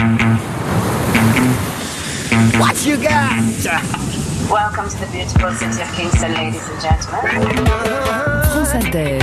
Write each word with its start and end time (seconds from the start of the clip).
What 0.00 0.08
you 2.86 2.96
got? 2.96 3.36
Welcome 4.48 4.88
to 4.88 4.96
the 4.96 5.04
beautiful 5.12 5.52
city 5.52 5.82
of 5.82 5.92
Kingston, 5.94 6.32
ladies 6.32 6.66
and 6.70 6.80
gentlemen. 6.80 7.66
France 8.50 8.72
Inter, 8.76 9.18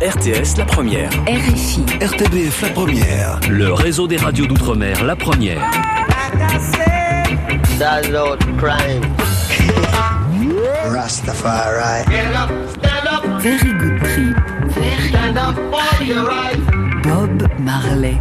RTS 0.00 0.56
La 0.56 0.66
Première. 0.66 1.10
RFI, 1.26 1.84
RTBF 2.00 2.62
la 2.62 2.68
première. 2.68 3.40
Le 3.50 3.72
réseau 3.72 4.06
des 4.06 4.18
radios 4.18 4.46
d'outre-mer 4.46 5.02
La 5.02 5.16
Première. 5.16 5.68
That's 7.80 8.08
out 8.10 8.38
crime. 8.56 9.02
Rastafari. 10.92 12.04
Very 13.40 13.72
Good 13.72 14.00
Trip, 14.04 14.36
Bob 17.02 17.48
Marley. 17.58 18.20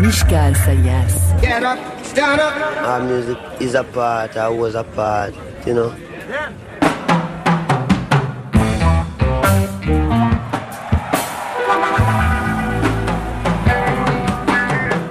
Mishka 0.00 0.54
Sayas, 0.54 1.34
Our 2.86 3.00
music 3.02 3.36
is 3.60 3.74
a 3.74 3.82
part, 3.82 4.36
I 4.36 4.48
was 4.48 4.76
a 4.76 4.84
part, 4.84 5.34
you 5.66 5.74
know. 5.74 5.92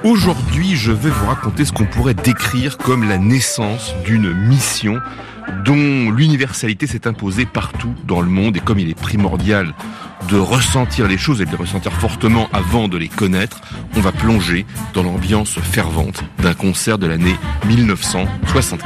Aujourd'hui, 0.06 0.78
je 0.78 0.94
vais 0.94 1.10
vous 1.10 1.26
raconter 1.26 1.66
ce 1.66 1.74
qu'on 1.74 1.86
pourrait 1.86 2.14
décrire 2.14 2.78
comme 2.78 3.10
la 3.10 3.18
naissance 3.18 3.94
d'une 4.06 4.32
mission 4.34 5.02
dont 5.66 6.12
l'universalité 6.12 6.88
s'est 6.88 7.08
imposée 7.08 7.46
partout 7.46 7.94
dans 8.06 8.22
le 8.22 8.30
monde 8.30 8.56
et 8.56 8.62
comme 8.62 8.80
il 8.80 8.90
est 8.90 8.98
primordial 9.00 9.74
de 10.30 10.38
ressentir 10.38 11.08
les 11.08 11.18
choses 11.18 11.42
et 11.42 11.46
de 11.46 11.52
les 11.52 11.58
ressentir 11.58 11.94
fortement 11.94 12.50
avant 12.54 12.88
de 12.88 12.98
les 12.98 13.10
connaître, 13.10 13.62
on 13.96 14.02
va 14.02 14.12
plonger 14.12 14.66
dans 14.94 15.04
l'ambiance 15.04 15.60
fervente 15.60 16.24
d'un 16.40 16.54
concert 16.54 16.98
de 16.98 17.08
l'année 17.08 17.36
1975. 17.66 18.82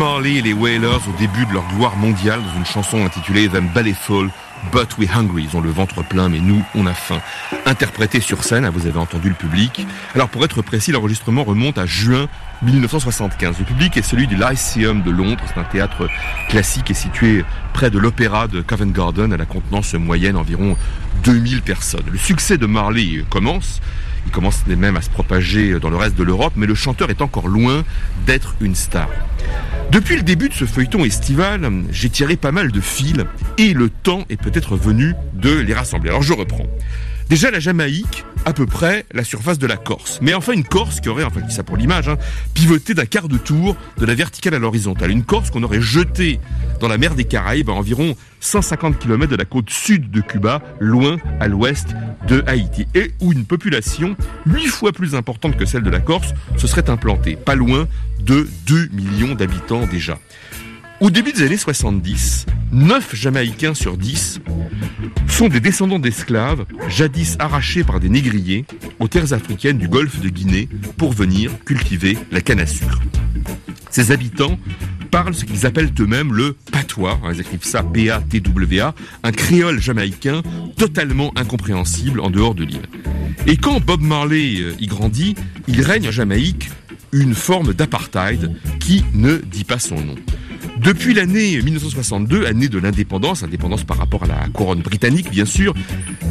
Marley 0.00 0.36
et 0.36 0.40
les 0.40 0.54
Wailers 0.54 1.06
au 1.06 1.18
début 1.18 1.44
de 1.44 1.52
leur 1.52 1.68
gloire 1.76 1.94
mondiale 1.94 2.40
dans 2.42 2.58
une 2.58 2.64
chanson 2.64 3.04
intitulée 3.04 3.50
Them 3.50 3.68
Belly 3.74 3.92
Full, 3.92 4.30
But 4.72 4.96
We 4.96 5.06
Hungry. 5.14 5.46
Ils 5.50 5.58
ont 5.58 5.60
le 5.60 5.68
ventre 5.68 6.02
plein, 6.02 6.30
mais 6.30 6.40
nous, 6.40 6.64
on 6.74 6.86
a 6.86 6.94
faim. 6.94 7.20
Interprété 7.66 8.20
sur 8.20 8.42
scène, 8.42 8.64
hein, 8.64 8.70
vous 8.70 8.86
avez 8.86 8.98
entendu 8.98 9.28
le 9.28 9.34
public. 9.34 9.86
Alors 10.14 10.30
pour 10.30 10.42
être 10.42 10.62
précis, 10.62 10.90
l'enregistrement 10.90 11.44
remonte 11.44 11.76
à 11.76 11.84
juin 11.84 12.28
1975. 12.62 13.58
Le 13.58 13.64
public 13.66 13.94
est 13.98 14.02
celui 14.02 14.26
du 14.26 14.36
Lyceum 14.36 15.02
de 15.02 15.10
Londres. 15.10 15.44
C'est 15.46 15.60
un 15.60 15.64
théâtre 15.64 16.08
classique 16.48 16.90
et 16.90 16.94
situé 16.94 17.44
près 17.74 17.90
de 17.90 17.98
l'opéra 17.98 18.48
de 18.48 18.62
Covent 18.62 18.92
Garden 18.92 19.34
à 19.34 19.36
la 19.36 19.44
contenance 19.44 19.92
moyenne 19.92 20.38
environ 20.38 20.78
2000 21.24 21.60
personnes. 21.60 22.06
Le 22.10 22.16
succès 22.16 22.56
de 22.56 22.64
Marley 22.64 23.22
commence. 23.28 23.82
Il 24.24 24.32
commence 24.32 24.66
même 24.66 24.96
à 24.96 25.02
se 25.02 25.10
propager 25.10 25.78
dans 25.78 25.90
le 25.90 25.96
reste 25.96 26.16
de 26.16 26.22
l'Europe, 26.22 26.54
mais 26.56 26.66
le 26.66 26.74
chanteur 26.74 27.10
est 27.10 27.20
encore 27.20 27.48
loin 27.48 27.84
d'être 28.24 28.54
une 28.62 28.74
star. 28.74 29.08
Depuis 29.90 30.14
le 30.14 30.22
début 30.22 30.48
de 30.48 30.54
ce 30.54 30.66
feuilleton 30.66 31.04
estival, 31.04 31.68
j'ai 31.90 32.10
tiré 32.10 32.36
pas 32.36 32.52
mal 32.52 32.70
de 32.70 32.80
fils 32.80 33.24
et 33.58 33.74
le 33.74 33.90
temps 33.90 34.24
est 34.30 34.40
peut-être 34.40 34.76
venu 34.76 35.14
de 35.34 35.50
les 35.50 35.74
rassembler. 35.74 36.10
Alors 36.10 36.22
je 36.22 36.32
reprends. 36.32 36.66
Déjà 37.30 37.52
la 37.52 37.60
Jamaïque, 37.60 38.24
à 38.44 38.52
peu 38.52 38.66
près 38.66 39.06
la 39.12 39.22
surface 39.22 39.60
de 39.60 39.68
la 39.68 39.76
Corse. 39.76 40.18
Mais 40.20 40.34
enfin 40.34 40.52
une 40.52 40.64
Corse 40.64 41.00
qui 41.00 41.08
aurait, 41.08 41.22
enfin 41.22 41.40
dis 41.40 41.54
ça 41.54 41.62
pour 41.62 41.76
l'image, 41.76 42.08
hein, 42.08 42.16
pivoté 42.54 42.92
d'un 42.92 43.06
quart 43.06 43.28
de 43.28 43.38
tour 43.38 43.76
de 43.98 44.04
la 44.04 44.16
verticale 44.16 44.54
à 44.54 44.58
l'horizontale. 44.58 45.12
Une 45.12 45.22
Corse 45.22 45.52
qu'on 45.52 45.62
aurait 45.62 45.80
jetée 45.80 46.40
dans 46.80 46.88
la 46.88 46.98
mer 46.98 47.14
des 47.14 47.22
Caraïbes 47.22 47.70
à 47.70 47.72
environ 47.72 48.16
150 48.40 48.98
km 48.98 49.30
de 49.30 49.36
la 49.36 49.44
côte 49.44 49.70
sud 49.70 50.10
de 50.10 50.20
Cuba, 50.20 50.60
loin 50.80 51.18
à 51.38 51.46
l'ouest 51.46 51.90
de 52.26 52.42
Haïti. 52.48 52.88
Et 52.96 53.12
où 53.20 53.32
une 53.32 53.44
population 53.44 54.16
huit 54.44 54.66
fois 54.66 54.90
plus 54.90 55.14
importante 55.14 55.56
que 55.56 55.66
celle 55.66 55.84
de 55.84 55.90
la 55.90 56.00
Corse 56.00 56.34
se 56.56 56.66
serait 56.66 56.90
implantée, 56.90 57.36
pas 57.36 57.54
loin 57.54 57.86
de 58.18 58.48
2 58.66 58.88
millions 58.92 59.36
d'habitants 59.36 59.86
déjà. 59.86 60.18
Au 61.00 61.08
début 61.08 61.32
des 61.32 61.44
années 61.44 61.56
70, 61.56 62.44
9 62.72 63.14
Jamaïcains 63.16 63.72
sur 63.72 63.96
10 63.96 64.40
sont 65.28 65.48
des 65.48 65.60
descendants 65.60 65.98
d'esclaves, 65.98 66.66
jadis 66.90 67.36
arrachés 67.38 67.84
par 67.84 68.00
des 68.00 68.10
négriers 68.10 68.66
aux 68.98 69.08
terres 69.08 69.32
africaines 69.32 69.78
du 69.78 69.88
golfe 69.88 70.20
de 70.20 70.28
Guinée 70.28 70.68
pour 70.98 71.12
venir 71.12 71.52
cultiver 71.64 72.18
la 72.30 72.42
canne 72.42 72.60
à 72.60 72.66
sucre. 72.66 73.00
Ces 73.90 74.12
habitants 74.12 74.58
parlent 75.10 75.34
ce 75.34 75.46
qu'ils 75.46 75.64
appellent 75.64 75.90
eux-mêmes 75.98 76.34
le 76.34 76.54
patois, 76.70 77.18
ils 77.32 77.40
écrivent 77.40 77.64
ça 77.64 77.82
P-A-T-W-A, 77.82 78.94
un 79.22 79.32
créole 79.32 79.80
jamaïcain 79.80 80.42
totalement 80.76 81.32
incompréhensible 81.34 82.20
en 82.20 82.28
dehors 82.28 82.54
de 82.54 82.64
l'île. 82.64 82.86
Et 83.46 83.56
quand 83.56 83.80
Bob 83.80 84.02
Marley 84.02 84.60
euh, 84.60 84.74
y 84.78 84.86
grandit, 84.86 85.34
il 85.66 85.80
règne 85.80 86.08
en 86.08 86.12
Jamaïque 86.12 86.68
une 87.12 87.34
forme 87.34 87.72
d'apartheid 87.72 88.54
qui 88.80 89.02
ne 89.14 89.38
dit 89.38 89.64
pas 89.64 89.78
son 89.78 89.96
nom. 89.96 90.16
Depuis 90.82 91.12
l'année 91.12 91.60
1962, 91.60 92.46
année 92.46 92.68
de 92.68 92.78
l'indépendance, 92.78 93.42
indépendance 93.42 93.84
par 93.84 93.98
rapport 93.98 94.24
à 94.24 94.26
la 94.26 94.48
couronne 94.48 94.80
britannique 94.80 95.30
bien 95.30 95.44
sûr, 95.44 95.74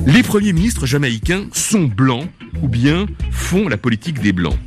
les 0.07 0.23
premiers 0.23 0.53
ministres 0.53 0.87
jamaïcains 0.87 1.45
sont 1.53 1.83
blancs 1.83 2.27
ou 2.63 2.67
bien 2.67 3.05
font 3.29 3.69
la 3.69 3.77
politique 3.77 4.19
des 4.21 4.33
blancs. 4.33 4.57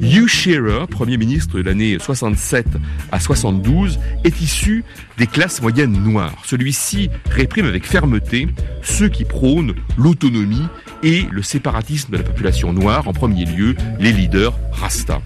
Hugh 0.00 0.26
Shearer, 0.26 0.86
premier 0.90 1.18
ministre 1.18 1.58
de 1.58 1.62
l'année 1.62 1.98
67 1.98 2.66
à 3.12 3.20
72, 3.20 3.98
est 4.24 4.40
issu 4.40 4.84
des 5.18 5.26
classes 5.26 5.60
moyennes 5.60 6.02
noires. 6.02 6.42
Celui-ci 6.46 7.10
réprime 7.30 7.66
avec 7.66 7.84
fermeté 7.84 8.48
ceux 8.82 9.10
qui 9.10 9.24
prônent 9.24 9.74
l'autonomie 9.98 10.66
et 11.02 11.26
le 11.30 11.42
séparatisme 11.42 12.10
de 12.10 12.16
la 12.16 12.22
population 12.22 12.72
noire, 12.72 13.06
en 13.06 13.12
premier 13.12 13.44
lieu 13.44 13.76
les 14.00 14.12
leaders 14.12 14.58
Rasta. 14.72 15.20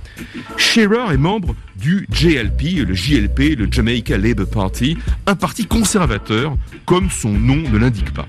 Shearer 0.56 1.14
est 1.14 1.16
membre 1.16 1.54
du 1.80 2.06
JLP, 2.12 2.86
le 2.86 2.94
JLP, 2.94 3.56
le 3.58 3.68
Jamaica 3.70 4.18
Labour 4.18 4.48
Party, 4.48 4.98
un 5.26 5.34
parti 5.34 5.64
conservateur, 5.64 6.56
comme 6.84 7.08
son 7.10 7.30
nom 7.30 7.56
ne 7.56 7.78
l'indique 7.78 8.12
pas. 8.12 8.26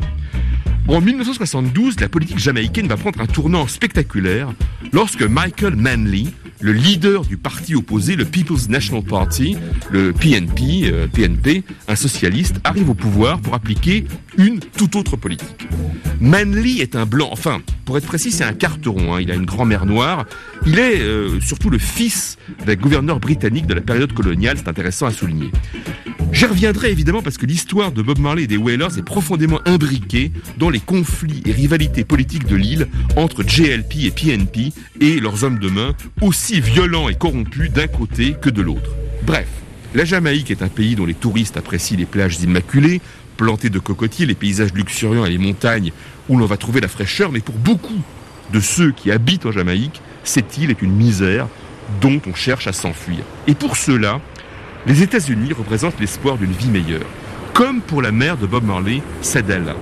En 0.88 1.00
1972, 1.00 2.00
la 2.00 2.10
politique 2.10 2.40
jamaïcaine 2.40 2.88
va 2.88 2.98
prendre 2.98 3.22
un 3.22 3.28
tournant 3.28 3.68
spectaculaire 3.68 4.52
lorsque 4.92 5.22
Michael 5.22 5.76
Manley, 5.76 6.26
le 6.60 6.74
leader 6.74 7.24
du 7.24 7.38
parti 7.38 7.76
opposé, 7.76 8.16
le 8.16 8.26
People's 8.26 8.68
National 8.68 9.04
Party, 9.04 9.56
le 9.90 10.12
PNP, 10.12 10.92
euh, 10.92 11.08
un 11.88 11.96
socialiste, 11.96 12.58
arrive 12.64 12.90
au 12.90 12.94
pouvoir 12.94 13.40
pour 13.40 13.54
appliquer 13.54 14.06
une 14.38 14.60
toute 14.60 14.96
autre 14.96 15.16
politique. 15.16 15.68
Manley 16.20 16.82
est 16.82 16.96
un 16.96 17.06
blanc, 17.06 17.30
enfin, 17.32 17.62
pour 17.86 17.98
être 17.98 18.06
précis, 18.06 18.32
c'est 18.32 18.44
un 18.44 18.54
carteron, 18.54 19.16
hein, 19.16 19.22
il 19.22 19.32
a 19.32 19.36
une 19.36 19.46
grand-mère 19.46 19.86
noire. 19.86 20.26
Il 20.66 20.78
est 20.78 21.00
euh, 21.00 21.40
surtout 21.42 21.70
le 21.70 21.80
fils 21.80 22.38
d'un 22.66 22.76
gouverneur 22.76 23.20
britannique 23.20 23.66
de 23.66 23.74
la 23.74 23.82
période 23.82 24.14
coloniale, 24.14 24.58
c'est 24.58 24.68
intéressant 24.68 25.08
à 25.08 25.12
souligner. 25.12 25.52
J'y 26.42 26.48
reviendrai 26.48 26.90
évidemment 26.90 27.22
parce 27.22 27.38
que 27.38 27.46
l'histoire 27.46 27.92
de 27.92 28.02
Bob 28.02 28.18
Marley 28.18 28.46
et 28.46 28.48
des 28.48 28.58
Wailers 28.58 28.98
est 28.98 29.04
profondément 29.04 29.60
imbriquée 29.68 30.32
dans 30.58 30.72
les 30.72 30.80
conflits 30.80 31.44
et 31.46 31.52
rivalités 31.52 32.04
politiques 32.04 32.48
de 32.48 32.56
l'île 32.56 32.88
entre 33.16 33.44
JLP 33.48 34.06
et 34.06 34.10
PNP 34.10 34.74
et 35.02 35.20
leurs 35.20 35.44
hommes 35.44 35.60
de 35.60 35.70
main, 35.70 35.94
aussi 36.20 36.60
violents 36.60 37.10
et 37.10 37.14
corrompus 37.14 37.70
d'un 37.70 37.86
côté 37.86 38.36
que 38.42 38.50
de 38.50 38.64
l'autre. 38.64 38.90
Bref, 39.22 39.46
la 39.94 40.04
Jamaïque 40.04 40.50
est 40.50 40.64
un 40.64 40.68
pays 40.68 40.96
dont 40.96 41.06
les 41.06 41.14
touristes 41.14 41.58
apprécient 41.58 42.00
les 42.00 42.08
plages 42.08 42.42
immaculées, 42.42 43.02
plantées 43.38 43.70
de 43.70 43.78
cocotiers, 43.78 44.26
les 44.26 44.34
paysages 44.34 44.74
luxuriants 44.74 45.26
et 45.26 45.30
les 45.30 45.38
montagnes 45.38 45.92
où 46.28 46.38
l'on 46.38 46.48
va 46.48 46.58
trouver 46.58 46.82
la 46.82 46.88
fraîcheur, 46.88 47.32
mais 47.32 47.42
pour 47.42 47.54
beaucoup 47.54 48.02
de 48.52 48.60
ceux 48.60 48.92
qui 48.92 49.12
habitent 49.12 49.46
en 49.46 49.52
Jamaïque, 49.52 50.02
cette 50.24 50.58
île 50.58 50.72
est 50.72 50.82
une 50.82 50.96
misère 50.96 51.48
dont 52.02 52.20
on 52.26 52.34
cherche 52.34 52.66
à 52.66 52.74
s'enfuir. 52.74 53.20
Et 53.46 53.54
pour 53.54 53.78
cela, 53.78 54.22
les 54.86 55.04
États-Unis 55.04 55.54
représentent 55.54 56.00
l'espoir 56.00 56.38
d'une 56.38 56.52
vie 56.52 56.70
meilleure, 56.70 57.06
comme 57.54 57.82
pour 57.82 58.02
la 58.02 58.12
mère 58.12 58.38
de 58.38 58.48
Bob 58.48 58.64
Marley, 58.64 59.02
Sadella. 59.22 59.76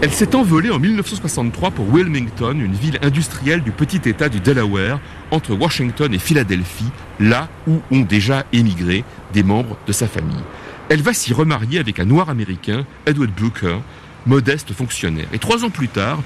Elle 0.00 0.10
s'est 0.10 0.34
envolée 0.34 0.70
en 0.70 0.80
1963 0.80 1.70
pour 1.70 1.88
Wilmington, 1.92 2.58
une 2.58 2.74
ville 2.74 2.98
industrielle 3.02 3.62
du 3.62 3.70
petit 3.70 4.00
État 4.08 4.28
du 4.28 4.40
Delaware, 4.40 4.98
entre 5.30 5.54
Washington 5.54 6.12
et 6.12 6.18
Philadelphie, 6.18 6.90
là 7.20 7.48
où 7.68 7.80
ont 7.90 8.00
déjà 8.00 8.44
émigré 8.52 9.04
des 9.32 9.44
membres 9.44 9.76
de 9.86 9.92
sa 9.92 10.08
famille. 10.08 10.42
Elle 10.88 11.02
va 11.02 11.12
s'y 11.12 11.32
remarier 11.32 11.78
avec 11.78 12.00
un 12.00 12.04
noir 12.04 12.30
américain, 12.30 12.84
Edward 13.06 13.30
Booker, 13.30 13.78
modeste 14.26 14.72
fonctionnaire. 14.72 15.28
Et 15.32 15.38
trois 15.38 15.64
ans 15.64 15.70
plus 15.70 15.88
tard, 15.88 16.20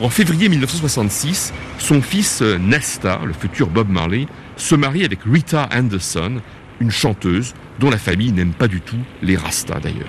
en 0.00 0.08
février 0.08 0.48
1966, 0.48 1.52
son 1.78 2.00
fils 2.00 2.40
euh, 2.40 2.56
Nesta, 2.56 3.20
le 3.22 3.34
futur 3.34 3.68
Bob 3.68 3.90
Marley, 3.90 4.26
se 4.56 4.74
marie 4.74 5.04
avec 5.04 5.20
Rita 5.30 5.68
Anderson, 5.74 6.40
une 6.80 6.90
chanteuse 6.90 7.54
dont 7.78 7.90
la 7.90 7.98
famille 7.98 8.32
n'aime 8.32 8.52
pas 8.52 8.68
du 8.68 8.80
tout 8.80 8.98
les 9.22 9.36
Rastas 9.36 9.80
d'ailleurs. 9.80 10.08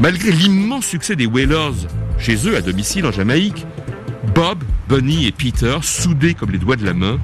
Malgré 0.00 0.30
l'immense 0.30 0.86
succès 0.86 1.16
des 1.16 1.26
Wailers 1.26 1.86
chez 2.18 2.48
eux 2.48 2.56
à 2.56 2.60
domicile 2.60 3.06
en 3.06 3.12
Jamaïque, 3.12 3.66
Bob, 4.34 4.62
Bunny 4.88 5.26
et 5.26 5.32
Peter, 5.32 5.76
soudés 5.82 6.34
comme 6.34 6.50
les 6.50 6.58
doigts 6.58 6.76
de 6.76 6.84
la 6.84 6.94
main, 6.94 7.18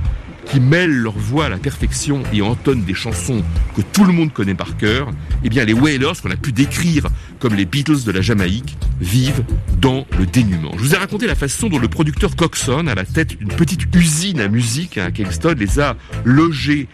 qui 0.46 0.60
mêlent 0.60 0.96
leur 0.96 1.16
voix 1.16 1.46
à 1.46 1.48
la 1.48 1.58
perfection 1.58 2.22
et 2.32 2.42
entonnent 2.42 2.84
des 2.84 2.94
chansons 2.94 3.42
que 3.76 3.82
tout 3.82 4.04
le 4.04 4.12
monde 4.12 4.32
connaît 4.32 4.54
par 4.54 4.76
cœur, 4.76 5.10
eh 5.44 5.48
bien 5.48 5.64
les 5.64 5.72
Wailers, 5.72 6.20
qu'on 6.22 6.30
a 6.30 6.36
pu 6.36 6.52
décrire 6.52 7.08
comme 7.38 7.54
les 7.54 7.64
Beatles 7.64 8.04
de 8.04 8.12
la 8.12 8.20
Jamaïque, 8.20 8.76
vivent 9.00 9.44
dans 9.80 10.06
le 10.18 10.26
dénuement. 10.26 10.72
Je 10.76 10.82
vous 10.82 10.94
ai 10.94 10.98
raconté 10.98 11.26
la 11.26 11.34
façon 11.34 11.68
dont 11.68 11.78
le 11.78 11.88
producteur 11.88 12.36
Coxon, 12.36 12.86
à 12.86 12.94
la 12.94 13.04
tête 13.04 13.38
d'une 13.38 13.48
petite 13.48 13.82
usine 13.94 14.40
à 14.40 14.48
musique 14.48 14.98
à 14.98 15.10
Kingston, 15.10 15.54
les 15.58 15.80
a 15.80 15.96
logés 16.24 16.88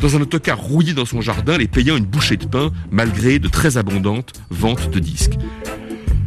dans 0.00 0.16
un 0.16 0.20
autocar 0.20 0.58
rouillé 0.58 0.92
dans 0.92 1.04
son 1.04 1.20
jardin, 1.20 1.56
les 1.56 1.68
payant 1.68 1.96
une 1.96 2.04
bouchée 2.04 2.36
de 2.36 2.46
pain 2.46 2.72
malgré 2.90 3.38
de 3.38 3.48
très 3.48 3.76
abondantes 3.76 4.32
ventes 4.50 4.90
de 4.90 4.98
disques. 4.98 5.34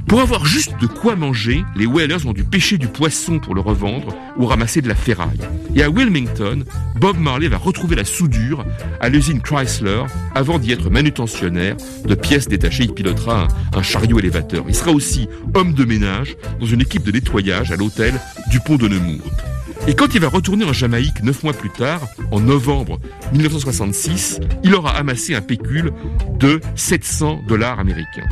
Pour 0.08 0.22
avoir 0.22 0.46
juste 0.46 0.72
de 0.80 0.88
quoi 0.88 1.18
manger, 1.18 1.66
les 1.76 1.86
Whalers 1.86 2.26
ont 2.26 2.32
dû 2.32 2.46
pêcher 2.46 2.78
du 2.78 2.88
poisson 2.88 3.40
pour 3.40 3.54
le 3.54 3.60
revendre 3.60 4.16
ou 4.38 4.46
ramasser 4.46 4.82
de 4.82 4.88
la 4.88 4.96
ferraille. 4.96 5.42
Et 5.76 5.84
à 5.84 5.90
Wilmington, 5.90 6.64
Bob 6.96 7.18
Marley 7.18 7.50
va 7.50 7.58
retrouver 7.58 7.98
la 7.98 8.06
soudure 8.06 8.66
à 9.02 9.10
l'usine 9.10 9.42
Chrysler 9.42 10.04
avant 10.34 10.60
d'y 10.60 10.72
être 10.72 10.90
manutentionnaire 10.90 11.76
de 12.06 12.16
pièces 12.16 12.48
détachées. 12.48 12.84
Il 12.84 12.94
pilotera 12.94 13.50
un, 13.74 13.82
chariot 13.84 14.18
élévateur. 14.20 14.64
Il 14.70 14.76
sera 14.76 14.92
aussi 14.92 15.28
homme 15.54 15.74
de 15.74 15.84
ménage 15.84 16.38
dans 16.62 16.66
une 16.66 16.82
équipe 16.82 17.04
de 17.04 17.12
nettoyage 17.12 17.74
à 17.74 17.76
l'hôtel 17.76 18.14
du 18.50 18.62
pont 18.62 18.78
de 18.78 18.88
Nemours. 18.88 19.57
Et 19.88 19.94
quand 19.94 20.14
il 20.14 20.22
va 20.22 20.28
retourner 20.28 20.66
en 20.66 20.74
Jamaïque 20.74 21.24
neuf 21.24 21.44
mois 21.44 21.54
plus 21.54 21.70
tard, 21.70 22.02
en 22.32 22.40
novembre 22.40 23.00
1966, 23.34 24.40
il 24.64 24.76
aura 24.76 24.92
amassé 24.92 25.36
un 25.36 25.42
pécule 25.42 25.92
de 26.40 26.60
700 26.76 27.42
dollars 27.48 27.80
américains. 27.80 28.28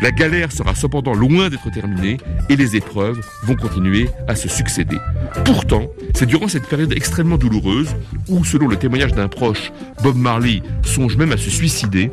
La 0.00 0.10
galère 0.10 0.50
sera 0.50 0.74
cependant 0.74 1.12
loin 1.12 1.50
d'être 1.50 1.70
terminée 1.70 2.16
et 2.48 2.56
les 2.56 2.74
épreuves 2.74 3.20
vont 3.42 3.54
continuer 3.54 4.08
à 4.28 4.34
se 4.34 4.48
succéder. 4.48 4.96
Pourtant, 5.44 5.90
c'est 6.14 6.24
durant 6.24 6.48
cette 6.48 6.66
période 6.66 6.92
extrêmement 6.92 7.36
douloureuse, 7.36 7.94
où 8.28 8.42
selon 8.44 8.66
le 8.66 8.76
témoignage 8.76 9.12
d'un 9.12 9.28
proche, 9.28 9.72
Bob 10.02 10.16
Marley 10.16 10.62
songe 10.82 11.16
même 11.16 11.32
à 11.32 11.36
se 11.36 11.50
suicider, 11.50 12.10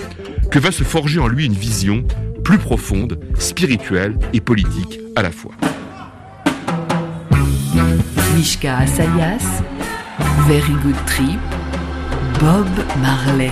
que 0.51 0.59
va 0.59 0.71
se 0.71 0.83
forger 0.83 1.19
en 1.19 1.27
lui 1.27 1.45
une 1.45 1.53
vision 1.53 2.03
plus 2.43 2.57
profonde, 2.57 3.19
spirituelle 3.39 4.17
et 4.33 4.41
politique 4.41 4.99
à 5.15 5.21
la 5.21 5.31
fois. 5.31 5.51
Mishka 8.35 8.69
Asayas, 8.83 9.45
Very 10.47 10.75
Good 10.83 10.99
Trip, 11.07 11.41
Bob 12.39 12.69
Marley. 13.01 13.51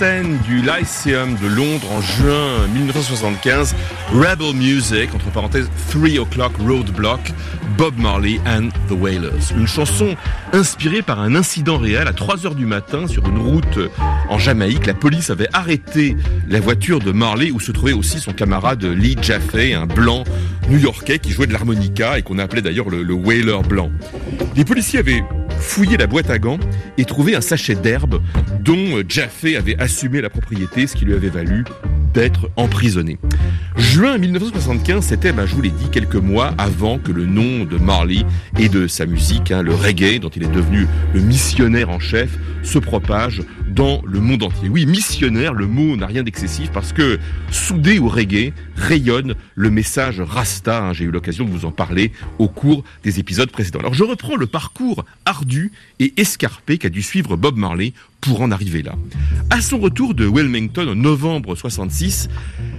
Scène 0.00 0.38
du 0.46 0.62
Lyceum 0.62 1.36
de 1.42 1.46
Londres 1.46 1.92
en 1.92 2.00
juin 2.00 2.66
1975, 2.72 3.74
Rebel 4.14 4.54
Music, 4.54 5.14
entre 5.14 5.30
parenthèses 5.30 5.68
3 5.90 6.20
O'Clock 6.20 6.52
Roadblock, 6.56 7.20
Bob 7.76 7.98
Marley 7.98 8.40
and 8.46 8.70
the 8.88 8.92
Wailers. 8.92 9.52
Une 9.54 9.66
chanson 9.66 10.16
inspirée 10.54 11.02
par 11.02 11.20
un 11.20 11.34
incident 11.34 11.76
réel 11.76 12.08
à 12.08 12.14
3 12.14 12.46
heures 12.46 12.54
du 12.54 12.64
matin 12.64 13.06
sur 13.08 13.28
une 13.28 13.40
route 13.40 13.78
en 14.30 14.38
Jamaïque. 14.38 14.86
La 14.86 14.94
police 14.94 15.28
avait 15.28 15.48
arrêté 15.52 16.16
la 16.48 16.60
voiture 16.60 17.00
de 17.00 17.12
Marley 17.12 17.50
où 17.50 17.60
se 17.60 17.70
trouvait 17.70 17.92
aussi 17.92 18.20
son 18.20 18.32
camarade 18.32 18.82
Lee 18.82 19.18
Jaffe, 19.20 19.54
un 19.54 19.84
blanc 19.84 20.24
new-yorkais 20.70 21.18
qui 21.18 21.30
jouait 21.30 21.46
de 21.46 21.52
l'harmonica 21.52 22.18
et 22.18 22.22
qu'on 22.22 22.38
appelait 22.38 22.62
d'ailleurs 22.62 22.88
le, 22.88 23.02
le 23.02 23.12
Wailer 23.12 23.60
blanc. 23.60 23.90
Les 24.56 24.64
policiers 24.64 25.00
avaient 25.00 25.22
fouillé 25.60 25.96
la 25.96 26.06
boîte 26.06 26.30
à 26.30 26.38
gants 26.38 26.58
et 26.98 27.04
trouvé 27.04 27.36
un 27.36 27.40
sachet 27.40 27.74
d'herbe 27.74 28.20
dont 28.60 29.02
Jaffe 29.08 29.44
avait 29.56 29.78
assumé 29.78 30.20
la 30.20 30.30
propriété, 30.30 30.86
ce 30.86 30.96
qui 30.96 31.04
lui 31.04 31.14
avait 31.14 31.28
valu 31.28 31.64
d'être 32.12 32.50
emprisonné. 32.56 33.18
Juin 33.80 34.18
1975, 34.18 35.04
c'était, 35.04 35.32
ben, 35.32 35.46
je 35.46 35.54
vous 35.54 35.62
l'ai 35.62 35.70
dit, 35.70 35.88
quelques 35.90 36.14
mois 36.14 36.54
avant 36.58 36.98
que 36.98 37.10
le 37.12 37.24
nom 37.24 37.64
de 37.64 37.76
Marley 37.78 38.24
et 38.58 38.68
de 38.68 38.86
sa 38.86 39.06
musique, 39.06 39.50
hein, 39.50 39.62
le 39.62 39.74
reggae, 39.74 40.20
dont 40.20 40.28
il 40.28 40.42
est 40.42 40.52
devenu 40.52 40.86
le 41.14 41.20
missionnaire 41.20 41.88
en 41.88 41.98
chef, 41.98 42.38
se 42.62 42.78
propage 42.78 43.42
dans 43.68 44.02
le 44.04 44.20
monde 44.20 44.42
entier. 44.42 44.68
Oui, 44.68 44.84
missionnaire, 44.84 45.54
le 45.54 45.66
mot 45.66 45.96
n'a 45.96 46.06
rien 46.06 46.22
d'excessif 46.22 46.70
parce 46.72 46.92
que 46.92 47.18
soudé 47.50 47.98
au 47.98 48.08
reggae 48.08 48.52
rayonne 48.76 49.34
le 49.54 49.70
message 49.70 50.20
Rasta. 50.20 50.82
hein. 50.84 50.92
J'ai 50.92 51.04
eu 51.04 51.10
l'occasion 51.10 51.44
de 51.46 51.50
vous 51.50 51.64
en 51.64 51.70
parler 51.70 52.12
au 52.38 52.48
cours 52.48 52.84
des 53.02 53.18
épisodes 53.18 53.50
précédents. 53.50 53.78
Alors 53.78 53.94
je 53.94 54.04
reprends 54.04 54.36
le 54.36 54.46
parcours 54.46 55.04
ardu 55.24 55.72
et 56.00 56.12
escarpé 56.18 56.76
qu'a 56.78 56.90
dû 56.90 57.00
suivre 57.00 57.36
Bob 57.36 57.56
Marley 57.56 57.92
pour 58.20 58.42
en 58.42 58.50
arriver 58.50 58.82
là. 58.82 58.92
À 59.48 59.62
son 59.62 59.78
retour 59.78 60.12
de 60.14 60.26
Wilmington 60.26 60.88
en 60.88 60.94
novembre 60.94 61.54
66, 61.54 62.28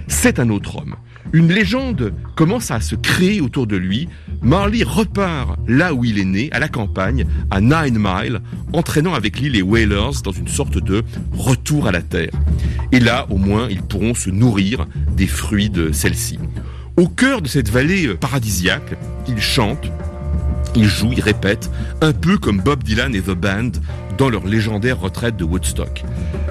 c'est 0.08 0.38
un 0.38 0.50
autre 0.50 0.76
homme. 0.76 0.96
Une 1.32 1.48
légende 1.48 2.12
commence 2.36 2.70
à 2.70 2.80
se 2.80 2.94
créer 2.94 3.40
autour 3.40 3.66
de 3.66 3.76
lui. 3.76 4.08
Marley 4.42 4.82
repart 4.82 5.58
là 5.66 5.94
où 5.94 6.04
il 6.04 6.18
est 6.18 6.24
né, 6.24 6.50
à 6.52 6.58
la 6.58 6.68
campagne, 6.68 7.26
à 7.50 7.60
Nine 7.60 7.98
Mile, 7.98 8.40
entraînant 8.72 9.14
avec 9.14 9.40
lui 9.40 9.48
les 9.48 9.62
Whalers 9.62 10.22
dans 10.24 10.32
une 10.32 10.48
sorte 10.48 10.78
de 10.78 11.02
retour 11.32 11.86
à 11.86 11.92
la 11.92 12.02
terre. 12.02 12.32
Et 12.90 13.00
là, 13.00 13.26
au 13.30 13.38
moins, 13.38 13.68
ils 13.70 13.82
pourront 13.82 14.14
se 14.14 14.30
nourrir 14.30 14.86
des 15.16 15.26
fruits 15.26 15.70
de 15.70 15.92
celle-ci. 15.92 16.38
Au 16.96 17.08
cœur 17.08 17.40
de 17.40 17.48
cette 17.48 17.70
vallée 17.70 18.08
paradisiaque, 18.14 18.94
il 19.26 19.40
chante, 19.40 19.90
il 20.74 20.84
joue, 20.84 21.12
il 21.12 21.20
répète, 21.20 21.70
un 22.02 22.12
peu 22.12 22.36
comme 22.36 22.60
Bob 22.60 22.82
Dylan 22.82 23.14
et 23.14 23.22
The 23.22 23.30
Band 23.30 23.70
dans 24.18 24.28
leur 24.28 24.46
légendaire 24.46 25.00
retraite 25.00 25.36
de 25.36 25.44
Woodstock. 25.44 26.04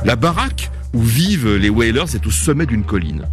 La 0.04 0.16
baraque 0.16 0.72
où 0.94 1.02
vivent 1.02 1.56
les 1.56 1.70
Whalers 1.70 2.16
est 2.16 2.26
au 2.26 2.32
sommet 2.32 2.66
d'une 2.66 2.84
colline. 2.84 3.28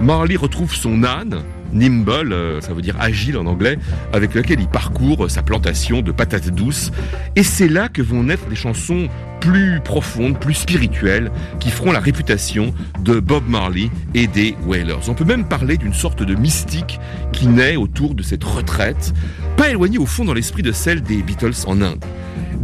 Marley 0.00 0.36
retrouve 0.36 0.74
son 0.74 1.04
âne, 1.04 1.42
Nimble, 1.72 2.32
euh, 2.32 2.60
ça 2.60 2.72
veut 2.72 2.82
dire 2.82 2.96
agile 3.00 3.36
en 3.38 3.46
anglais, 3.46 3.78
avec 4.12 4.34
lequel 4.34 4.60
il 4.60 4.68
parcourt 4.68 5.30
sa 5.30 5.42
plantation 5.42 6.02
de 6.02 6.12
patates 6.12 6.50
douces. 6.50 6.92
Et 7.36 7.42
c'est 7.42 7.68
là 7.68 7.88
que 7.88 8.02
vont 8.02 8.22
naître 8.22 8.46
des 8.46 8.56
chansons 8.56 9.08
plus 9.40 9.80
profondes, 9.80 10.38
plus 10.38 10.54
spirituelles, 10.54 11.30
qui 11.60 11.70
feront 11.70 11.92
la 11.92 12.00
réputation 12.00 12.72
de 13.00 13.18
Bob 13.20 13.44
Marley 13.48 13.90
et 14.14 14.26
des 14.26 14.56
Wailers. 14.66 15.08
On 15.08 15.14
peut 15.14 15.24
même 15.24 15.44
parler 15.44 15.76
d'une 15.76 15.94
sorte 15.94 16.22
de 16.22 16.34
mystique 16.34 16.98
qui 17.32 17.46
naît 17.46 17.76
autour 17.76 18.14
de 18.14 18.22
cette 18.22 18.44
retraite, 18.44 19.12
pas 19.56 19.70
éloignée 19.70 19.98
au 19.98 20.06
fond 20.06 20.24
dans 20.24 20.34
l'esprit 20.34 20.62
de 20.62 20.72
celle 20.72 21.02
des 21.02 21.22
Beatles 21.22 21.66
en 21.66 21.80
Inde. 21.82 22.04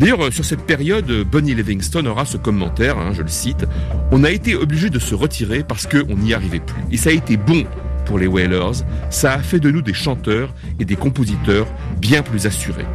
D'ailleurs, 0.01 0.25
euh, 0.25 0.31
sur 0.31 0.47
cette 0.47 0.63
période, 0.63 1.11
euh, 1.11 1.25
Bonnie 1.25 1.55
Livingston 1.55 2.07
aura 2.07 2.25
ce 2.25 2.39
commentaire, 2.39 2.97
hein, 2.97 3.13
je 3.13 3.21
le 3.21 3.29
cite, 3.29 3.67
On 4.13 4.25
a 4.25 4.31
été 4.31 4.55
obligé 4.55 4.89
de 4.89 4.99
se 4.99 5.15
retirer 5.15 5.63
parce 5.63 5.87
qu'on 5.87 6.17
n'y 6.17 6.33
arrivait 6.33 6.61
plus. 6.61 6.83
Et 6.91 6.97
ça 6.97 7.11
a 7.11 7.13
été 7.13 7.37
bon 7.37 7.67
pour 8.07 8.19
les 8.19 8.27
Wailers, 8.27 8.83
ça 9.11 9.35
a 9.35 9.41
fait 9.41 9.61
de 9.61 9.71
nous 9.71 9.83
des 9.83 9.93
chanteurs 9.93 10.55
et 10.79 10.87
des 10.87 10.97
compositeurs 10.97 11.67
bien 12.01 12.23
plus 12.23 12.47
assurés. 12.47 12.87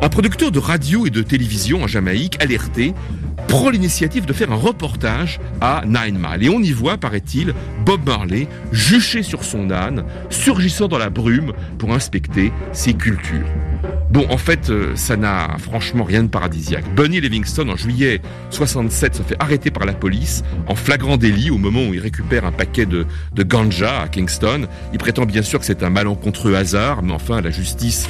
Un 0.00 0.08
producteur 0.08 0.50
de 0.50 0.58
radio 0.58 1.04
et 1.04 1.10
de 1.10 1.20
télévision 1.20 1.82
en 1.82 1.86
Jamaïque, 1.86 2.42
alerté, 2.42 2.94
prend 3.46 3.68
l'initiative 3.68 4.24
de 4.24 4.32
faire 4.32 4.52
un 4.52 4.56
reportage 4.56 5.38
à 5.60 5.82
Nine 5.84 6.18
Mile. 6.18 6.44
Et 6.44 6.48
on 6.48 6.60
y 6.60 6.72
voit, 6.72 6.96
paraît-il, 6.96 7.52
Bob 7.84 8.06
Marley 8.06 8.48
juché 8.72 9.22
sur 9.22 9.44
son 9.44 9.70
âne, 9.70 10.06
surgissant 10.30 10.88
dans 10.88 10.98
la 10.98 11.10
brume 11.10 11.52
pour 11.76 11.92
inspecter 11.92 12.54
ses 12.72 12.94
cultures. 12.94 13.46
Bon, 14.12 14.26
en 14.28 14.36
fait, 14.36 14.68
euh, 14.68 14.94
ça 14.94 15.16
n'a 15.16 15.56
franchement 15.58 16.04
rien 16.04 16.22
de 16.22 16.28
paradisiaque. 16.28 16.84
Bunny 16.94 17.18
Livingston, 17.18 17.70
en 17.70 17.76
juillet 17.76 18.20
67, 18.50 19.14
se 19.14 19.22
fait 19.22 19.36
arrêter 19.40 19.70
par 19.70 19.86
la 19.86 19.94
police 19.94 20.44
en 20.66 20.74
flagrant 20.74 21.16
délit 21.16 21.50
au 21.50 21.56
moment 21.56 21.86
où 21.88 21.94
il 21.94 22.00
récupère 22.00 22.44
un 22.44 22.52
paquet 22.52 22.84
de, 22.84 23.06
de 23.32 23.42
ganja 23.42 24.02
à 24.02 24.08
Kingston. 24.08 24.66
Il 24.92 24.98
prétend 24.98 25.24
bien 25.24 25.40
sûr 25.40 25.60
que 25.60 25.64
c'est 25.64 25.82
un 25.82 25.88
malencontreux 25.88 26.54
hasard, 26.54 27.02
mais 27.02 27.14
enfin, 27.14 27.40
la 27.40 27.50
justice 27.50 28.06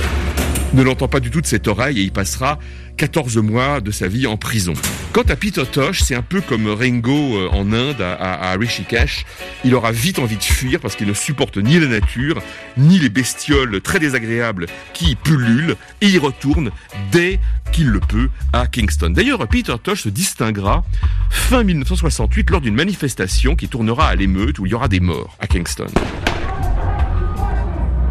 ne 0.74 0.82
l'entend 0.82 1.06
pas 1.06 1.20
du 1.20 1.30
tout 1.30 1.40
de 1.40 1.46
cette 1.46 1.68
oreille 1.68 2.00
et 2.00 2.02
il 2.02 2.10
passera 2.10 2.58
14 2.96 3.38
mois 3.38 3.80
de 3.80 3.90
sa 3.90 4.08
vie 4.08 4.26
en 4.26 4.36
prison. 4.36 4.74
Quant 5.12 5.22
à 5.28 5.36
Peter 5.36 5.64
Tosh, 5.70 6.00
c'est 6.00 6.14
un 6.14 6.22
peu 6.22 6.40
comme 6.40 6.68
Ringo 6.68 7.36
euh, 7.36 7.48
en 7.52 7.72
Inde 7.72 8.00
à, 8.00 8.50
à, 8.50 8.56
Rishikesh. 8.56 9.24
Il 9.64 9.74
aura 9.74 9.92
vite 9.92 10.18
envie 10.18 10.36
de 10.36 10.42
fuir 10.42 10.80
parce 10.80 10.96
qu'il 10.96 11.08
ne 11.08 11.12
supporte 11.12 11.56
ni 11.56 11.78
la 11.78 11.86
nature, 11.86 12.42
ni 12.76 12.98
les 12.98 13.08
bestioles 13.08 13.80
très 13.80 13.98
désagréables 13.98 14.66
qui 14.92 15.16
pullulent 15.16 15.76
et 16.00 16.06
il 16.06 16.18
retourne 16.18 16.70
dès 17.10 17.40
qu'il 17.72 17.88
le 17.88 18.00
peut 18.00 18.30
à 18.52 18.66
Kingston. 18.66 19.10
D'ailleurs, 19.10 19.46
Peter 19.48 19.74
Tosh 19.82 20.02
se 20.02 20.08
distinguera 20.08 20.84
fin 21.30 21.64
1968 21.64 22.50
lors 22.50 22.60
d'une 22.60 22.74
manifestation 22.74 23.56
qui 23.56 23.68
tournera 23.68 24.08
à 24.08 24.14
l'émeute 24.14 24.58
où 24.58 24.66
il 24.66 24.72
y 24.72 24.74
aura 24.74 24.88
des 24.88 25.00
morts 25.00 25.36
à 25.40 25.46
Kingston. 25.46 25.86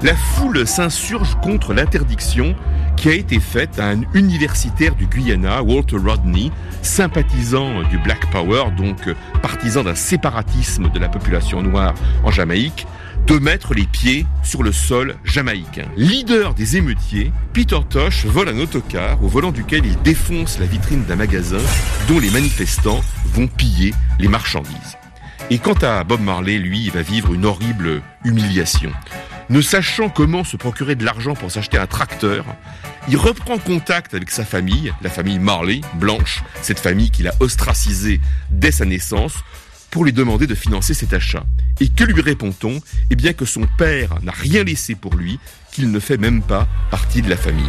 La 0.03 0.15
foule 0.15 0.65
s'insurge 0.65 1.35
contre 1.43 1.73
l'interdiction 1.73 2.55
qui 2.97 3.09
a 3.09 3.13
été 3.13 3.39
faite 3.39 3.79
à 3.79 3.89
un 3.89 4.01
universitaire 4.15 4.95
du 4.95 5.05
Guyana, 5.05 5.61
Walter 5.61 5.97
Rodney, 5.97 6.51
sympathisant 6.81 7.83
du 7.83 7.99
Black 7.99 8.31
Power, 8.31 8.71
donc 8.75 8.97
partisan 9.43 9.83
d'un 9.83 9.93
séparatisme 9.93 10.89
de 10.89 10.97
la 10.97 11.07
population 11.07 11.61
noire 11.61 11.93
en 12.23 12.31
Jamaïque, 12.31 12.87
de 13.27 13.37
mettre 13.37 13.75
les 13.75 13.85
pieds 13.85 14.25
sur 14.41 14.63
le 14.63 14.71
sol 14.71 15.17
jamaïcain. 15.23 15.85
Leader 15.95 16.55
des 16.55 16.77
émeutiers, 16.77 17.31
Peter 17.53 17.79
Tosh 17.87 18.25
vole 18.25 18.49
un 18.49 18.57
autocar 18.57 19.23
au 19.23 19.27
volant 19.27 19.51
duquel 19.51 19.85
il 19.85 20.01
défonce 20.01 20.57
la 20.59 20.65
vitrine 20.65 21.03
d'un 21.05 21.17
magasin 21.17 21.61
dont 22.07 22.19
les 22.19 22.31
manifestants 22.31 23.01
vont 23.25 23.45
piller 23.45 23.93
les 24.19 24.27
marchandises. 24.27 24.97
Et 25.51 25.59
quant 25.59 25.77
à 25.81 26.03
Bob 26.03 26.21
Marley, 26.21 26.57
lui, 26.57 26.85
il 26.85 26.91
va 26.91 27.03
vivre 27.03 27.33
une 27.33 27.45
horrible 27.45 28.01
humiliation. 28.25 28.91
Ne 29.51 29.59
sachant 29.59 30.07
comment 30.07 30.45
se 30.45 30.55
procurer 30.55 30.95
de 30.95 31.03
l'argent 31.03 31.33
pour 31.33 31.51
s'acheter 31.51 31.77
un 31.77 31.85
tracteur, 31.85 32.45
il 33.09 33.17
reprend 33.17 33.57
contact 33.57 34.13
avec 34.13 34.31
sa 34.31 34.45
famille, 34.45 34.93
la 35.01 35.09
famille 35.09 35.39
Marley, 35.39 35.81
blanche, 35.95 36.41
cette 36.61 36.79
famille 36.79 37.11
qu'il 37.11 37.27
a 37.27 37.33
ostracisée 37.41 38.21
dès 38.49 38.71
sa 38.71 38.85
naissance, 38.85 39.33
pour 39.89 40.05
lui 40.05 40.13
demander 40.13 40.47
de 40.47 40.55
financer 40.55 40.93
cet 40.93 41.11
achat. 41.11 41.43
Et 41.81 41.89
que 41.89 42.05
lui 42.05 42.21
répond-on? 42.21 42.79
Eh 43.09 43.15
bien 43.17 43.33
que 43.33 43.43
son 43.43 43.67
père 43.77 44.21
n'a 44.23 44.31
rien 44.31 44.63
laissé 44.63 44.95
pour 44.95 45.15
lui, 45.15 45.37
qu'il 45.73 45.91
ne 45.91 45.99
fait 45.99 46.15
même 46.15 46.41
pas 46.41 46.69
partie 46.89 47.21
de 47.21 47.29
la 47.29 47.35
famille. 47.35 47.65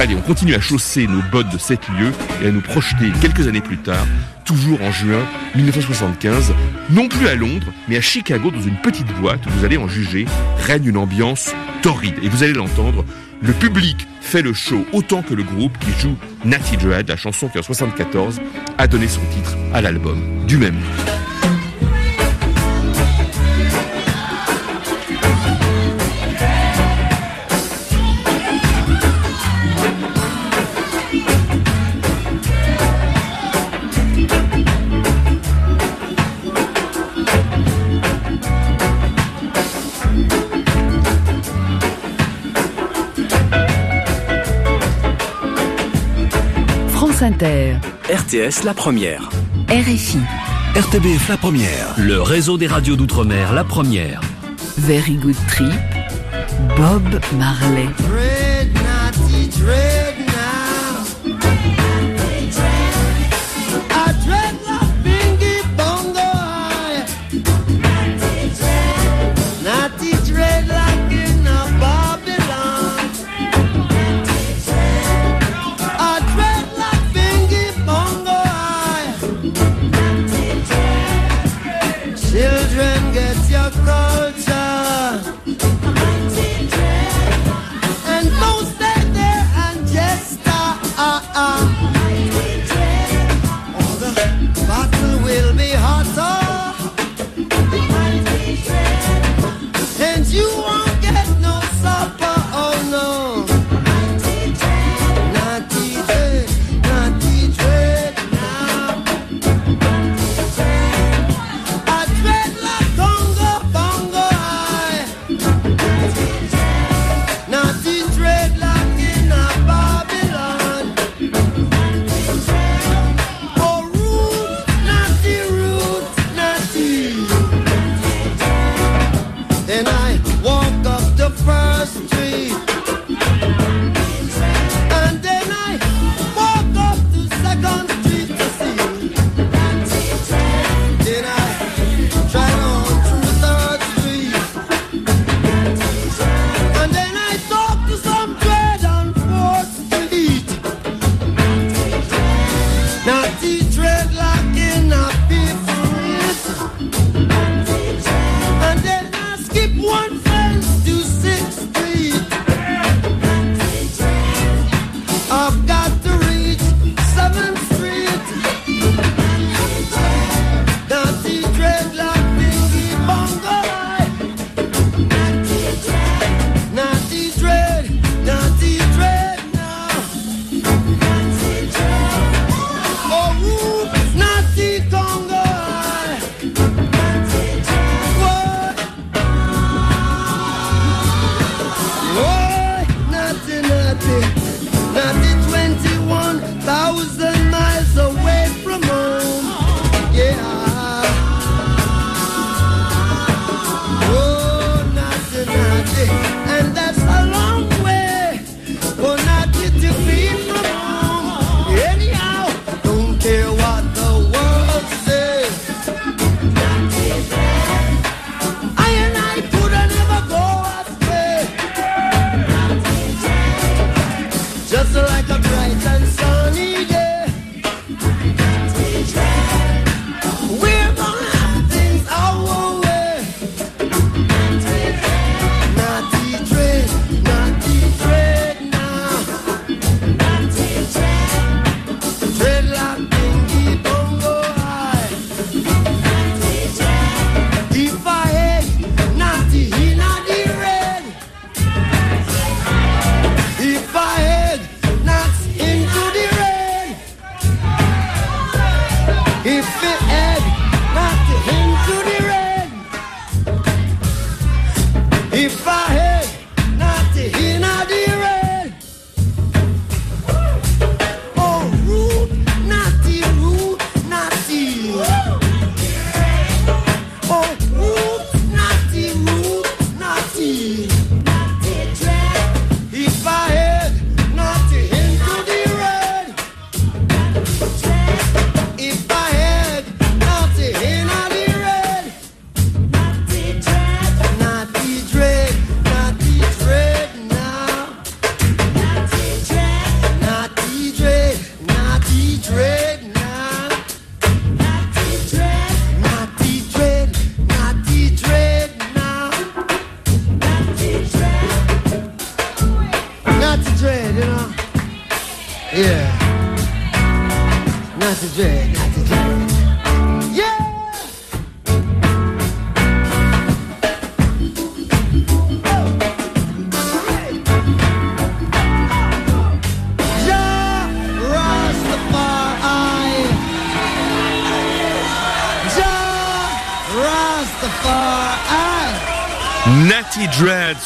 Allez, 0.00 0.14
on 0.14 0.20
continue 0.20 0.54
à 0.54 0.60
chausser 0.60 1.08
nos 1.08 1.22
bottes 1.32 1.50
de 1.50 1.58
7 1.58 1.88
lieux 1.88 2.12
et 2.40 2.46
à 2.46 2.50
nous 2.52 2.60
projeter 2.60 3.10
quelques 3.20 3.48
années 3.48 3.60
plus 3.60 3.78
tard, 3.78 4.06
toujours 4.44 4.80
en 4.80 4.92
juin 4.92 5.24
1975, 5.56 6.54
non 6.90 7.08
plus 7.08 7.26
à 7.26 7.34
Londres, 7.34 7.66
mais 7.88 7.96
à 7.96 8.00
Chicago, 8.00 8.52
dans 8.52 8.60
une 8.60 8.76
petite 8.76 9.12
boîte 9.20 9.40
vous 9.48 9.64
allez 9.64 9.76
en 9.76 9.88
juger, 9.88 10.26
règne 10.58 10.86
une 10.86 10.98
ambiance 10.98 11.52
torride. 11.82 12.14
Et 12.22 12.28
vous 12.28 12.44
allez 12.44 12.52
l'entendre, 12.52 13.04
le 13.42 13.52
public 13.52 14.06
fait 14.20 14.42
le 14.42 14.52
show 14.52 14.86
autant 14.92 15.22
que 15.22 15.34
le 15.34 15.42
groupe 15.42 15.76
qui 15.78 15.90
joue 16.00 16.16
Natty 16.44 16.76
Dread, 16.76 17.08
la 17.08 17.16
chanson 17.16 17.48
qui 17.48 17.58
en 17.58 17.62
74 17.62 18.40
a 18.78 18.86
donné 18.86 19.08
son 19.08 19.22
titre 19.34 19.56
à 19.74 19.80
l'album 19.80 20.46
du 20.46 20.58
même. 20.58 20.78
Inter, 47.28 47.76
RTS 48.08 48.64
La 48.64 48.72
Première. 48.72 49.28
RFI, 49.68 50.16
RTBF 50.74 51.28
la 51.28 51.36
première. 51.36 51.94
Le 51.98 52.22
réseau 52.22 52.56
des 52.56 52.66
radios 52.66 52.96
d'outre-mer 52.96 53.52
La 53.52 53.64
Première. 53.64 54.22
Very 54.78 55.16
Good 55.16 55.36
Trip, 55.46 55.68
Bob 56.78 57.20
Marley. 57.36 57.88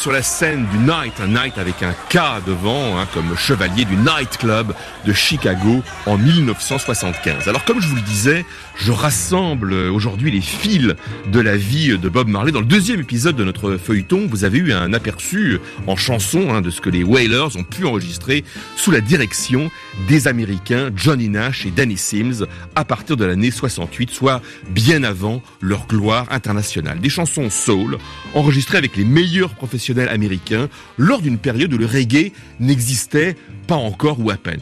Sur 0.03 0.11
la 0.11 0.12
scène 0.23 0.65
du 0.71 0.77
Night, 0.79 1.13
un 1.21 1.27
Night 1.27 1.57
avec 1.57 1.83
un 1.83 1.93
K 2.09 2.43
devant, 2.47 2.97
hein, 2.97 3.07
comme 3.13 3.37
chevalier 3.37 3.85
du 3.85 3.95
Night 3.97 4.37
Club 4.39 4.73
de 5.05 5.13
Chicago 5.13 5.83
en 6.05 6.17
1975. 6.17 7.47
Alors 7.47 7.65
comme 7.65 7.81
je 7.81 7.87
vous 7.87 7.95
le 7.95 8.01
disais, 8.01 8.45
je 8.77 8.91
rassemble 8.91 9.73
aujourd'hui 9.73 10.31
les 10.31 10.41
fils 10.41 10.93
de 11.27 11.39
la 11.39 11.57
vie 11.57 11.97
de 11.97 12.09
Bob 12.09 12.27
Marley. 12.27 12.51
Dans 12.51 12.61
le 12.61 12.65
deuxième 12.65 13.01
épisode 13.01 13.35
de 13.35 13.43
notre 13.43 13.77
feuilleton, 13.77 14.27
vous 14.29 14.45
avez 14.45 14.59
eu 14.59 14.73
un 14.73 14.93
aperçu 14.93 15.59
en 15.87 15.95
chanson 15.95 16.53
hein, 16.53 16.61
de 16.61 16.69
ce 16.69 16.81
que 16.81 16.89
les 16.89 17.03
Wailers 17.03 17.57
ont 17.57 17.63
pu 17.63 17.85
enregistrer 17.85 18.43
sous 18.75 18.91
la 18.91 19.01
direction 19.01 19.69
des 20.07 20.27
Américains 20.27 20.89
Johnny 20.95 21.29
Nash 21.29 21.65
et 21.65 21.71
Danny 21.71 21.97
Sims 21.97 22.45
à 22.75 22.85
partir 22.85 23.17
de 23.17 23.25
l'année 23.25 23.51
68, 23.51 24.09
soit 24.11 24.41
bien 24.69 25.03
avant 25.03 25.41
leur 25.61 25.85
gloire 25.85 26.27
internationale. 26.31 26.99
Des 26.99 27.09
chansons 27.09 27.49
soul 27.49 27.97
enregistrées 28.33 28.77
avec 28.77 28.95
les 28.95 29.05
meilleurs 29.05 29.53
professionnels 29.53 30.09
américains 30.13 30.69
lors 30.97 31.21
d'une 31.21 31.37
période 31.37 31.73
où 31.73 31.77
le 31.77 31.85
reggae 31.85 32.31
n'existait 32.59 33.35
pas 33.67 33.75
encore 33.75 34.19
ou 34.19 34.29
à 34.29 34.37
peine. 34.37 34.61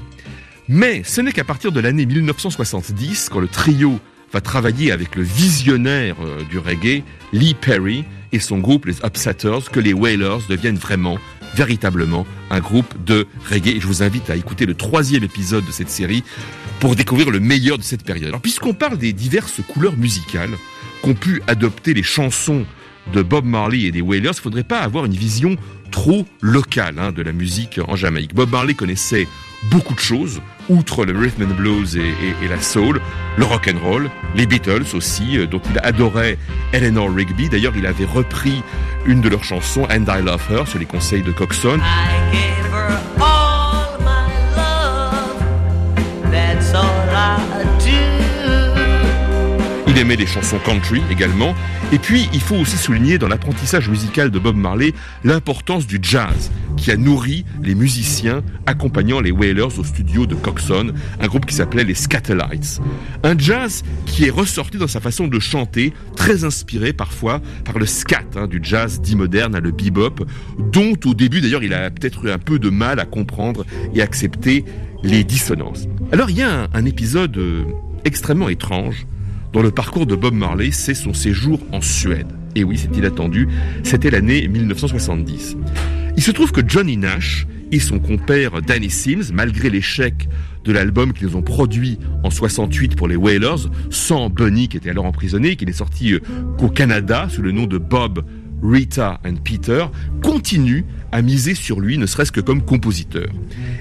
Mais 0.67 1.03
ce 1.03 1.21
n'est 1.21 1.33
qu'à 1.33 1.43
partir 1.43 1.71
de 1.71 1.79
l'année 1.79 2.05
1970, 2.05 3.29
quand 3.29 3.39
le 3.39 3.47
trio 3.47 3.99
va 4.31 4.41
travailler 4.41 4.91
avec 4.91 5.15
le 5.15 5.23
visionnaire 5.23 6.15
euh, 6.21 6.43
du 6.49 6.57
reggae, 6.57 7.03
Lee 7.33 7.53
Perry, 7.53 8.05
et 8.31 8.39
son 8.39 8.59
groupe, 8.59 8.85
les 8.85 8.99
Upsetters, 9.03 9.69
que 9.71 9.79
les 9.79 9.93
Wailers 9.93 10.39
deviennent 10.47 10.77
vraiment, 10.77 11.17
véritablement, 11.55 12.25
un 12.49 12.59
groupe 12.59 13.03
de 13.03 13.27
reggae. 13.49 13.75
Et 13.75 13.79
je 13.81 13.87
vous 13.87 14.03
invite 14.03 14.29
à 14.29 14.35
écouter 14.35 14.65
le 14.65 14.73
troisième 14.73 15.23
épisode 15.23 15.65
de 15.65 15.71
cette 15.71 15.89
série 15.89 16.23
pour 16.79 16.95
découvrir 16.95 17.29
le 17.29 17.39
meilleur 17.39 17.77
de 17.77 17.83
cette 17.83 18.03
période. 18.03 18.29
Alors, 18.29 18.41
puisqu'on 18.41 18.73
parle 18.73 18.97
des 18.97 19.13
diverses 19.13 19.59
couleurs 19.67 19.97
musicales 19.97 20.51
qu'ont 21.01 21.13
pu 21.13 21.41
adopter 21.47 21.93
les 21.93 22.03
chansons 22.03 22.65
de 23.13 23.21
Bob 23.21 23.45
Marley 23.45 23.81
et 23.81 23.91
des 23.91 24.01
Wailers, 24.01 24.31
il 24.33 24.41
faudrait 24.41 24.63
pas 24.63 24.79
avoir 24.79 25.05
une 25.05 25.13
vision 25.13 25.55
trop 25.91 26.25
locale 26.41 26.95
hein, 26.97 27.11
de 27.11 27.21
la 27.21 27.33
musique 27.33 27.79
en 27.87 27.95
Jamaïque. 27.95 28.33
Bob 28.33 28.51
Marley 28.51 28.73
connaissait 28.73 29.27
beaucoup 29.69 29.93
de 29.93 29.99
choses, 29.99 30.41
outre 30.69 31.05
le 31.05 31.17
rhythm 31.17 31.43
and 31.43 31.55
blues 31.55 31.97
et, 31.97 32.47
la 32.47 32.59
soul, 32.59 32.99
le 33.37 33.45
rock 33.45 33.69
and 33.73 33.85
roll, 33.85 34.09
les 34.35 34.45
Beatles 34.45 34.85
aussi, 34.93 35.37
euh, 35.37 35.45
dont 35.45 35.61
il 35.69 35.79
adorait 35.83 36.37
Eleanor 36.73 37.13
Rigby. 37.13 37.49
D'ailleurs, 37.49 37.73
il 37.75 37.85
avait 37.85 38.05
repris 38.05 38.63
une 39.05 39.21
de 39.21 39.29
leurs 39.29 39.43
chansons, 39.43 39.87
And 39.91 40.05
I 40.07 40.23
Love 40.23 40.41
Her, 40.49 40.67
sur 40.67 40.79
les 40.79 40.85
conseils 40.85 41.21
de 41.21 41.31
Coxon. 41.31 41.79
Il 49.91 49.97
aimait 49.97 50.15
les 50.15 50.25
chansons 50.25 50.57
country 50.63 51.01
également. 51.11 51.53
Et 51.91 51.97
puis, 51.97 52.29
il 52.31 52.39
faut 52.39 52.55
aussi 52.55 52.77
souligner 52.77 53.17
dans 53.17 53.27
l'apprentissage 53.27 53.89
musical 53.89 54.31
de 54.31 54.39
Bob 54.39 54.55
Marley 54.55 54.93
l'importance 55.25 55.85
du 55.85 55.99
jazz, 56.01 56.49
qui 56.77 56.91
a 56.91 56.95
nourri 56.95 57.43
les 57.61 57.75
musiciens 57.75 58.41
accompagnant 58.65 59.19
les 59.19 59.31
Wailers 59.31 59.77
au 59.77 59.83
studio 59.83 60.25
de 60.25 60.33
Coxon, 60.33 60.93
un 61.19 61.27
groupe 61.27 61.45
qui 61.45 61.55
s'appelait 61.55 61.83
les 61.83 61.93
Scatterlights. 61.93 62.79
Un 63.23 63.37
jazz 63.37 63.83
qui 64.05 64.23
est 64.23 64.29
ressorti 64.29 64.77
dans 64.77 64.87
sa 64.87 65.01
façon 65.01 65.27
de 65.27 65.39
chanter, 65.39 65.91
très 66.15 66.45
inspiré 66.45 66.93
parfois 66.93 67.41
par 67.65 67.77
le 67.77 67.85
scat, 67.85 68.23
hein, 68.37 68.47
du 68.47 68.61
jazz 68.63 69.01
dit 69.01 69.17
moderne, 69.17 69.59
le 69.59 69.71
bebop, 69.71 70.25
dont 70.57 70.93
au 71.03 71.13
début 71.13 71.41
d'ailleurs 71.41 71.63
il 71.63 71.73
a 71.73 71.91
peut-être 71.91 72.23
eu 72.23 72.31
un 72.31 72.39
peu 72.39 72.59
de 72.59 72.69
mal 72.69 73.01
à 73.01 73.05
comprendre 73.05 73.65
et 73.93 74.01
accepter 74.01 74.63
les 75.03 75.25
dissonances. 75.25 75.85
Alors 76.13 76.29
il 76.29 76.37
y 76.37 76.43
a 76.43 76.61
un, 76.61 76.67
un 76.73 76.85
épisode 76.85 77.37
euh, 77.37 77.65
extrêmement 78.05 78.47
étrange 78.47 79.05
dans 79.53 79.61
le 79.61 79.71
parcours 79.71 80.05
de 80.05 80.15
Bob 80.15 80.33
Marley, 80.33 80.71
c'est 80.71 80.93
son 80.93 81.13
séjour 81.13 81.59
en 81.71 81.81
Suède. 81.81 82.27
Et 82.55 82.63
oui, 82.63 82.77
c'est 82.77 82.95
inattendu, 82.95 83.47
c'était 83.83 84.09
l'année 84.09 84.47
1970. 84.47 85.57
Il 86.17 86.23
se 86.23 86.31
trouve 86.31 86.51
que 86.51 86.61
Johnny 86.65 86.97
Nash 86.97 87.47
et 87.71 87.79
son 87.79 87.99
compère 87.99 88.61
Danny 88.61 88.89
Sims, 88.89 89.31
malgré 89.33 89.69
l'échec 89.69 90.27
de 90.63 90.71
l'album 90.71 91.13
qu'ils 91.13 91.35
ont 91.35 91.41
produit 91.41 91.97
en 92.23 92.29
68 92.29 92.95
pour 92.95 93.07
les 93.07 93.15
Wailers, 93.15 93.69
sans 93.89 94.29
Bunny 94.29 94.67
qui 94.67 94.77
était 94.77 94.89
alors 94.89 95.05
emprisonné, 95.05 95.55
qui 95.55 95.65
n'est 95.65 95.71
sorti 95.71 96.13
euh, 96.13 96.19
qu'au 96.57 96.69
Canada 96.69 97.27
sous 97.29 97.41
le 97.41 97.51
nom 97.51 97.65
de 97.65 97.77
Bob, 97.77 98.23
Rita 98.61 99.19
and 99.25 99.35
Peter, 99.43 99.85
continuent 100.23 100.83
à 101.11 101.21
miser 101.21 101.55
sur 101.55 101.79
lui, 101.79 101.97
ne 101.97 102.05
serait-ce 102.05 102.31
que 102.31 102.41
comme 102.41 102.61
compositeur. 102.61 103.27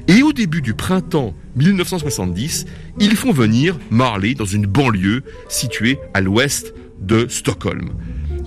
Et 0.09 0.23
au 0.23 0.33
début 0.33 0.63
du 0.63 0.75
printemps 0.75 1.35
1970, 1.57 2.67
ils 2.99 3.17
font 3.17 3.33
venir 3.33 3.79
Marley 3.91 4.35
dans 4.35 4.45
une 4.45 4.67
banlieue 4.67 5.23
située 5.49 5.99
à 6.15 6.21
l'ouest 6.21 6.75
de 7.01 7.27
Stockholm. 7.29 7.91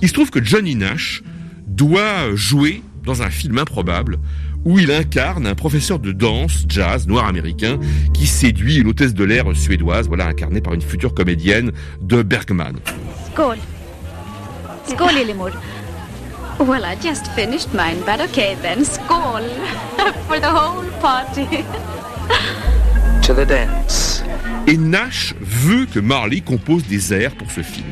Il 0.02 0.08
se 0.10 0.14
trouve 0.14 0.32
que 0.32 0.44
Johnny 0.44 0.76
Nash 0.76 1.24
doit 1.68 2.36
jouer 2.36 2.84
dans 3.06 3.22
un 3.22 3.30
film 3.30 3.58
improbable 3.58 4.20
où 4.66 4.80
il 4.80 4.92
incarne 4.92 5.46
un 5.46 5.56
professeur 5.56 6.00
de 6.00 6.12
danse 6.12 6.66
jazz 6.68 7.08
noir 7.08 7.28
américain 7.28 7.80
qui 8.14 8.28
séduit 8.28 8.78
une 8.78 8.88
hôtesse 8.88 9.14
de 9.14 9.24
l'air 9.24 9.46
suédoise, 9.56 10.08
voilà 10.08 10.28
incarnée 10.28 10.62
par 10.62 10.74
une 10.74 10.82
future 10.82 11.14
comédienne 11.14 11.72
de 12.02 12.22
Bergman. 12.24 12.76
Skål 14.88 15.16
Lillemor. 15.16 15.52
Well, 16.60 16.86
I 16.86 16.96
just 16.96 17.28
finished 17.36 17.74
mine, 17.74 17.98
but 18.06 18.22
okay 18.30 18.56
then. 18.62 18.86
Skål. 18.86 19.44
For 20.28 20.40
the 20.40 20.50
whole 20.50 20.84
party. 21.02 21.66
To 23.24 23.34
the 23.34 23.46
dance. 23.46 24.24
Et 24.68 24.78
Nash 24.78 25.34
veut 25.42 25.86
que 25.86 26.00
Marley 26.00 26.42
compose 26.42 26.84
des 26.86 27.14
airs 27.14 27.36
pour 27.36 27.52
ce 27.52 27.62
film. 27.62 27.88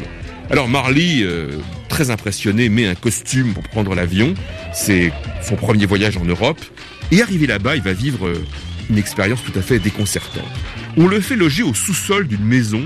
Alors 0.50 0.69
Marley, 0.69 1.21
euh, 1.24 1.60
très 1.89 2.12
impressionné, 2.12 2.69
met 2.69 2.86
un 2.88 2.95
costume 2.95 3.54
pour 3.54 3.63
prendre 3.63 3.93
l'avion. 3.95 4.34
C'est 4.74 5.12
son 5.41 5.56
premier 5.56 5.86
voyage 5.86 6.17
en 6.17 6.24
Europe. 6.24 6.60
Et 7.12 7.21
arrivé 7.21 7.47
là-bas, 7.47 7.76
il 7.76 7.82
va 7.82 7.93
vivre 7.93 8.28
euh, 8.28 8.45
une 8.89 8.97
expérience 8.97 9.43
tout 9.43 9.58
à 9.58 9.62
fait 9.62 9.80
déconcertante. 9.80 10.43
On 10.97 11.08
le 11.08 11.19
fait 11.19 11.36
loger 11.36 11.63
au 11.63 11.74
sous-sol 11.74 12.28
d'une 12.28 12.45
maison 12.45 12.84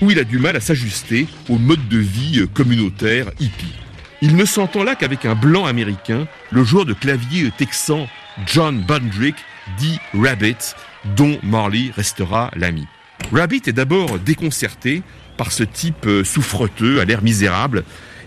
où 0.00 0.10
il 0.10 0.18
a 0.18 0.24
du 0.24 0.38
mal 0.38 0.56
à 0.56 0.60
s'ajuster 0.60 1.26
au 1.48 1.58
mode 1.58 1.86
de 1.88 1.98
vie 1.98 2.40
euh, 2.40 2.46
communautaire 2.46 3.30
hippie. 3.38 3.74
Il 4.24 4.36
ne 4.36 4.44
s'entend 4.44 4.84
là 4.84 4.94
qu'avec 4.94 5.26
un 5.26 5.34
blanc 5.34 5.66
américain, 5.66 6.28
le 6.52 6.62
joueur 6.62 6.84
de 6.84 6.92
clavier 6.92 7.50
texan 7.58 8.06
John 8.46 8.80
Bundrick, 8.80 9.34
dit 9.78 9.98
Rabbit, 10.14 10.76
dont 11.16 11.40
Marley 11.42 11.90
restera 11.96 12.52
l'ami. 12.54 12.86
Rabbit 13.32 13.62
est 13.66 13.72
d'abord 13.72 14.20
déconcerté 14.20 15.02
par 15.36 15.50
ce 15.50 15.64
type 15.64 16.06
euh, 16.06 16.22
souffreteux, 16.22 17.00
à 17.00 17.04
l'air 17.04 17.20
misérable. 17.20 17.82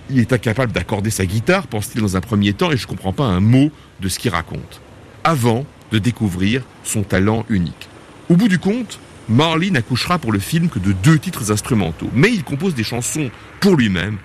Il 0.09 0.19
est 0.19 0.33
incapable 0.33 0.73
d'accorder 0.73 1.11
sa 1.11 1.25
guitare, 1.25 1.67
pense-t-il 1.67 2.01
dans 2.01 2.17
un 2.17 2.21
premier 2.21 2.51
temps, 2.51 2.73
et 2.73 2.77
je 2.77 2.87
comprends 2.87 3.13
pas 3.13 3.23
un 3.23 3.39
mot 3.39 3.71
de 4.01 4.09
ce 4.09 4.19
qu'il 4.19 4.31
raconte. 4.31 4.81
Avant 5.23 5.65
de 5.93 5.97
découvrir 5.97 6.61
son 6.83 7.03
talent 7.03 7.45
unique. 7.47 7.87
Au 8.27 8.35
bout 8.35 8.49
du 8.49 8.59
compte, 8.59 8.99
Marley 9.29 9.69
n'accouchera 9.69 10.19
pour 10.19 10.33
le 10.33 10.39
film 10.39 10.67
que 10.67 10.79
de 10.79 10.91
deux 10.91 11.19
titres 11.19 11.53
instrumentaux, 11.53 12.09
mais 12.13 12.33
il 12.33 12.43
compose 12.43 12.75
des 12.75 12.83
chansons 12.83 13.31
pour 13.61 13.77
lui-même, 13.77 14.17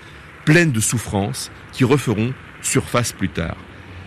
pleines 0.51 0.73
de 0.73 0.81
souffrances, 0.81 1.49
qui 1.71 1.85
referont 1.85 2.35
surface 2.61 3.13
plus 3.13 3.29
tard. 3.29 3.57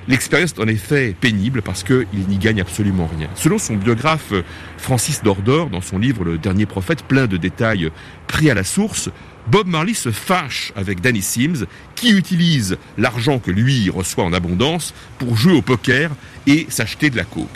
L'expérience 0.10 0.51
est 0.51 0.60
en 0.60 0.67
effet 0.67 1.15
pénible 1.17 1.62
parce 1.62 1.86
qu'il 1.86 2.27
n'y 2.27 2.38
gagne 2.38 2.60
absolument 2.60 3.08
rien. 3.08 3.29
Selon 3.36 3.58
son 3.58 3.77
biographe 3.77 4.34
euh, 4.34 4.41
Francis 4.77 5.23
Dordor, 5.23 5.69
dans 5.69 5.79
son 5.79 5.97
livre 5.97 6.25
Le 6.25 6.38
Dernier 6.38 6.65
Prophète, 6.65 7.03
plein 7.03 7.27
de 7.27 7.38
détails 7.38 7.89
pris 8.27 8.51
à 8.51 8.53
la 8.53 8.65
source, 8.65 9.10
Bob 9.47 9.67
Marley 9.67 9.93
se 9.93 10.12
fâche 10.12 10.73
avec 10.75 10.99
Danny 10.99 11.21
Sims, 11.21 11.65
qui 11.95 12.12
utilise 12.12 12.77
l'argent 12.97 13.39
que 13.39 13.49
lui 13.49 13.89
reçoit 13.89 14.25
en 14.25 14.34
abondance 14.34 14.93
pour 15.19 15.38
jouer 15.38 15.53
au 15.53 15.62
poker 15.62 16.12
et 16.45 16.65
s'acheter 16.67 17.10
de 17.10 17.15
la 17.15 17.23
coke. 17.23 17.47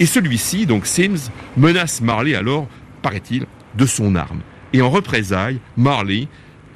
Et 0.00 0.06
celui-ci, 0.06 0.66
donc 0.66 0.86
Sims, 0.86 1.30
menace 1.56 2.00
Marley 2.00 2.34
alors, 2.34 2.66
paraît-il, 3.02 3.46
de 3.76 3.86
son 3.86 4.16
arme. 4.16 4.40
Et 4.72 4.82
en 4.82 4.90
représailles, 4.90 5.60
Marley 5.76 6.26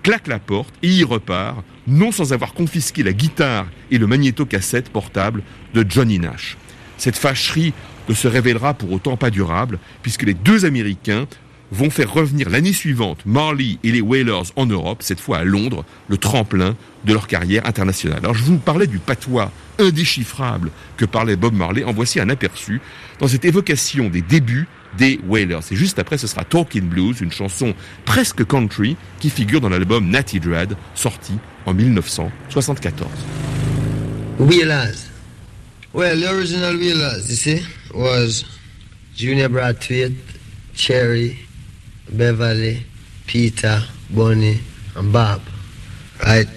claque 0.06 0.28
la 0.28 0.38
porte 0.38 0.72
et 0.84 0.88
y 0.88 1.02
repart, 1.02 1.64
non 1.88 2.12
sans 2.12 2.32
avoir 2.32 2.54
confisqué 2.54 3.02
la 3.02 3.12
guitare 3.12 3.66
et 3.90 3.98
le 3.98 4.06
magnéto-cassette 4.06 4.88
portable 4.90 5.42
de 5.74 5.84
Johnny 5.88 6.20
Nash. 6.20 6.56
Cette 6.96 7.16
fâcherie 7.16 7.72
ne 8.08 8.14
se 8.14 8.28
révélera 8.28 8.74
pour 8.74 8.92
autant 8.92 9.16
pas 9.16 9.30
durable, 9.30 9.80
puisque 10.02 10.22
les 10.22 10.34
deux 10.34 10.64
Américains 10.64 11.26
vont 11.72 11.90
faire 11.90 12.12
revenir 12.12 12.50
l'année 12.50 12.72
suivante 12.72 13.18
Marley 13.26 13.78
et 13.82 13.90
les 13.90 14.00
Wailers 14.00 14.52
en 14.54 14.66
Europe, 14.66 15.02
cette 15.02 15.18
fois 15.18 15.38
à 15.38 15.44
Londres, 15.44 15.84
le 16.06 16.18
tremplin 16.18 16.76
de 17.04 17.12
leur 17.12 17.26
carrière 17.26 17.66
internationale. 17.66 18.20
Alors 18.22 18.36
je 18.36 18.44
vous 18.44 18.58
parlais 18.58 18.86
du 18.86 19.00
patois 19.00 19.50
indéchiffrable 19.80 20.70
que 20.96 21.04
parlait 21.04 21.34
Bob 21.34 21.54
Marley, 21.54 21.82
en 21.82 21.92
voici 21.92 22.20
un 22.20 22.28
aperçu 22.28 22.80
dans 23.18 23.26
cette 23.26 23.44
évocation 23.44 24.08
des 24.08 24.22
débuts 24.22 24.68
des 24.98 25.20
Wailers. 25.26 25.60
Et 25.70 25.76
juste 25.76 25.98
après, 25.98 26.18
ce 26.18 26.26
sera 26.26 26.44
Talking 26.44 26.88
Blues, 26.88 27.20
une 27.20 27.32
chanson 27.32 27.74
presque 28.04 28.44
country 28.44 28.96
qui 29.20 29.30
figure 29.30 29.60
dans 29.60 29.68
l'album 29.68 30.08
Natty 30.08 30.40
Dread, 30.40 30.76
sorti 30.94 31.34
en 31.66 31.74
1974. 31.74 33.10
Wheelers. 34.38 35.08
Well, 35.92 36.20
the 36.20 36.30
original 36.30 36.76
Wheelers, 36.76 37.30
you 37.30 37.36
see, 37.36 37.62
was 37.94 38.44
Junior 39.14 39.48
Bradfield, 39.48 40.14
Cherry, 40.74 41.38
Beverly, 42.10 42.82
Peter, 43.26 43.82
Bonnie, 44.10 44.60
and 44.94 45.12
Bob. 45.12 45.40
Right? 46.22 46.48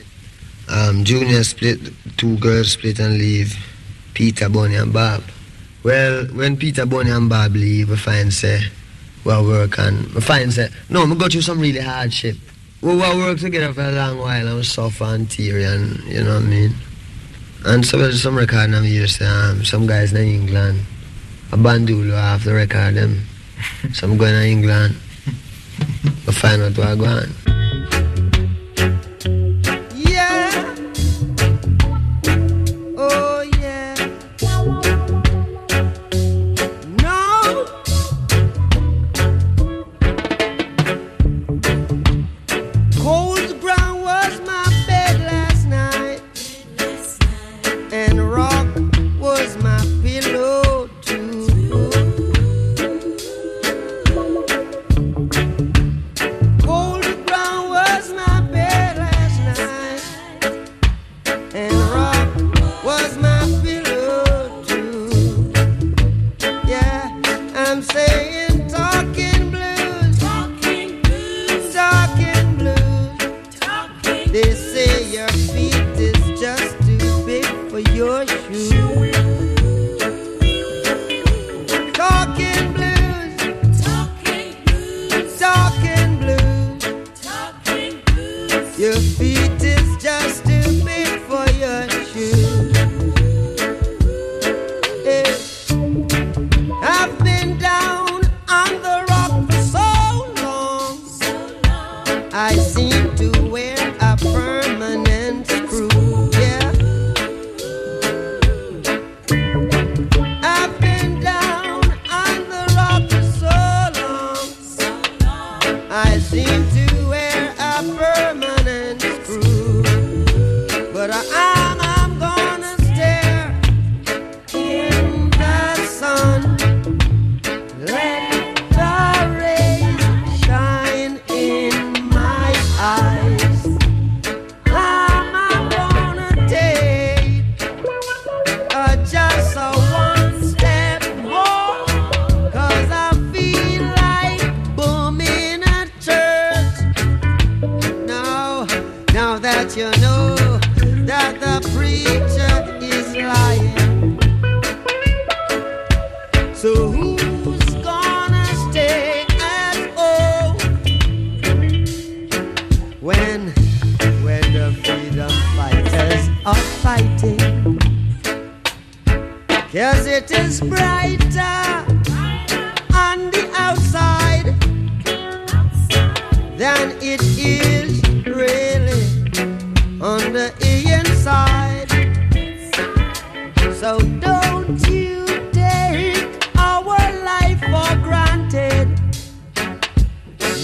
Um, 0.67 1.03
Junior 1.03 1.43
split, 1.43 1.79
two 2.17 2.37
girls 2.37 2.73
split 2.73 2.99
and 2.99 3.17
leave. 3.17 3.57
Peter, 4.13 4.49
Bonnie, 4.49 4.75
and 4.75 4.91
Bob. 4.91 5.23
Well, 5.83 6.25
when 6.27 6.57
Peter, 6.57 6.85
Bonnie, 6.85 7.11
and 7.11 7.29
Bob 7.29 7.53
leave, 7.53 7.89
we 7.89 7.95
find 7.95 8.33
say, 8.33 8.61
well, 9.23 9.45
work 9.45 9.77
and 9.79 10.07
we 10.13 10.21
find 10.21 10.51
say, 10.53 10.69
no, 10.89 11.05
we 11.05 11.15
go 11.15 11.27
through 11.27 11.41
some 11.41 11.59
really 11.59 11.79
hardship. 11.79 12.35
We 12.81 12.95
will 12.95 13.17
work 13.17 13.39
together 13.39 13.73
for 13.73 13.81
a 13.81 13.91
long 13.91 14.17
while 14.19 14.47
and 14.47 14.57
we 14.57 14.63
suffer 14.63 15.05
and 15.05 15.29
tear 15.29 15.57
and, 15.73 16.03
you 16.03 16.23
know 16.23 16.35
what 16.35 16.43
I 16.43 16.47
mean? 16.47 16.73
And 17.65 17.85
so 17.85 17.97
there's 17.97 18.21
some 18.21 18.37
record 18.37 18.73
I'm 18.73 19.07
say, 19.07 19.25
um, 19.25 19.65
some 19.65 19.85
guys 19.85 20.13
in 20.13 20.25
England, 20.27 20.81
a 21.51 21.57
bandulu 21.57 22.11
have 22.11 22.43
the 22.43 22.53
record 22.53 22.95
them. 22.95 23.25
some 23.93 24.17
going 24.17 24.33
to 24.33 24.47
England, 24.47 24.95
we 26.25 26.33
find 26.33 26.61
out 26.61 26.77
what 26.77 26.97
going 26.97 27.09
on. 27.09 27.48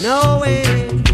Knowing 0.05 1.04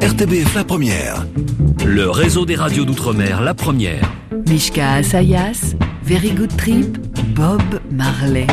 RTBF 0.00 0.54
La 0.54 0.64
Première. 0.64 1.26
Le 1.84 2.08
réseau 2.08 2.46
des 2.46 2.54
radios 2.54 2.86
d'outre-mer 2.86 3.42
La 3.42 3.52
Première. 3.52 4.10
Mishka 4.48 4.92
Asayas, 4.92 5.74
Very 6.02 6.30
Good 6.30 6.56
Trip, 6.56 6.96
Bob 7.34 7.60
Marley. 7.90 8.46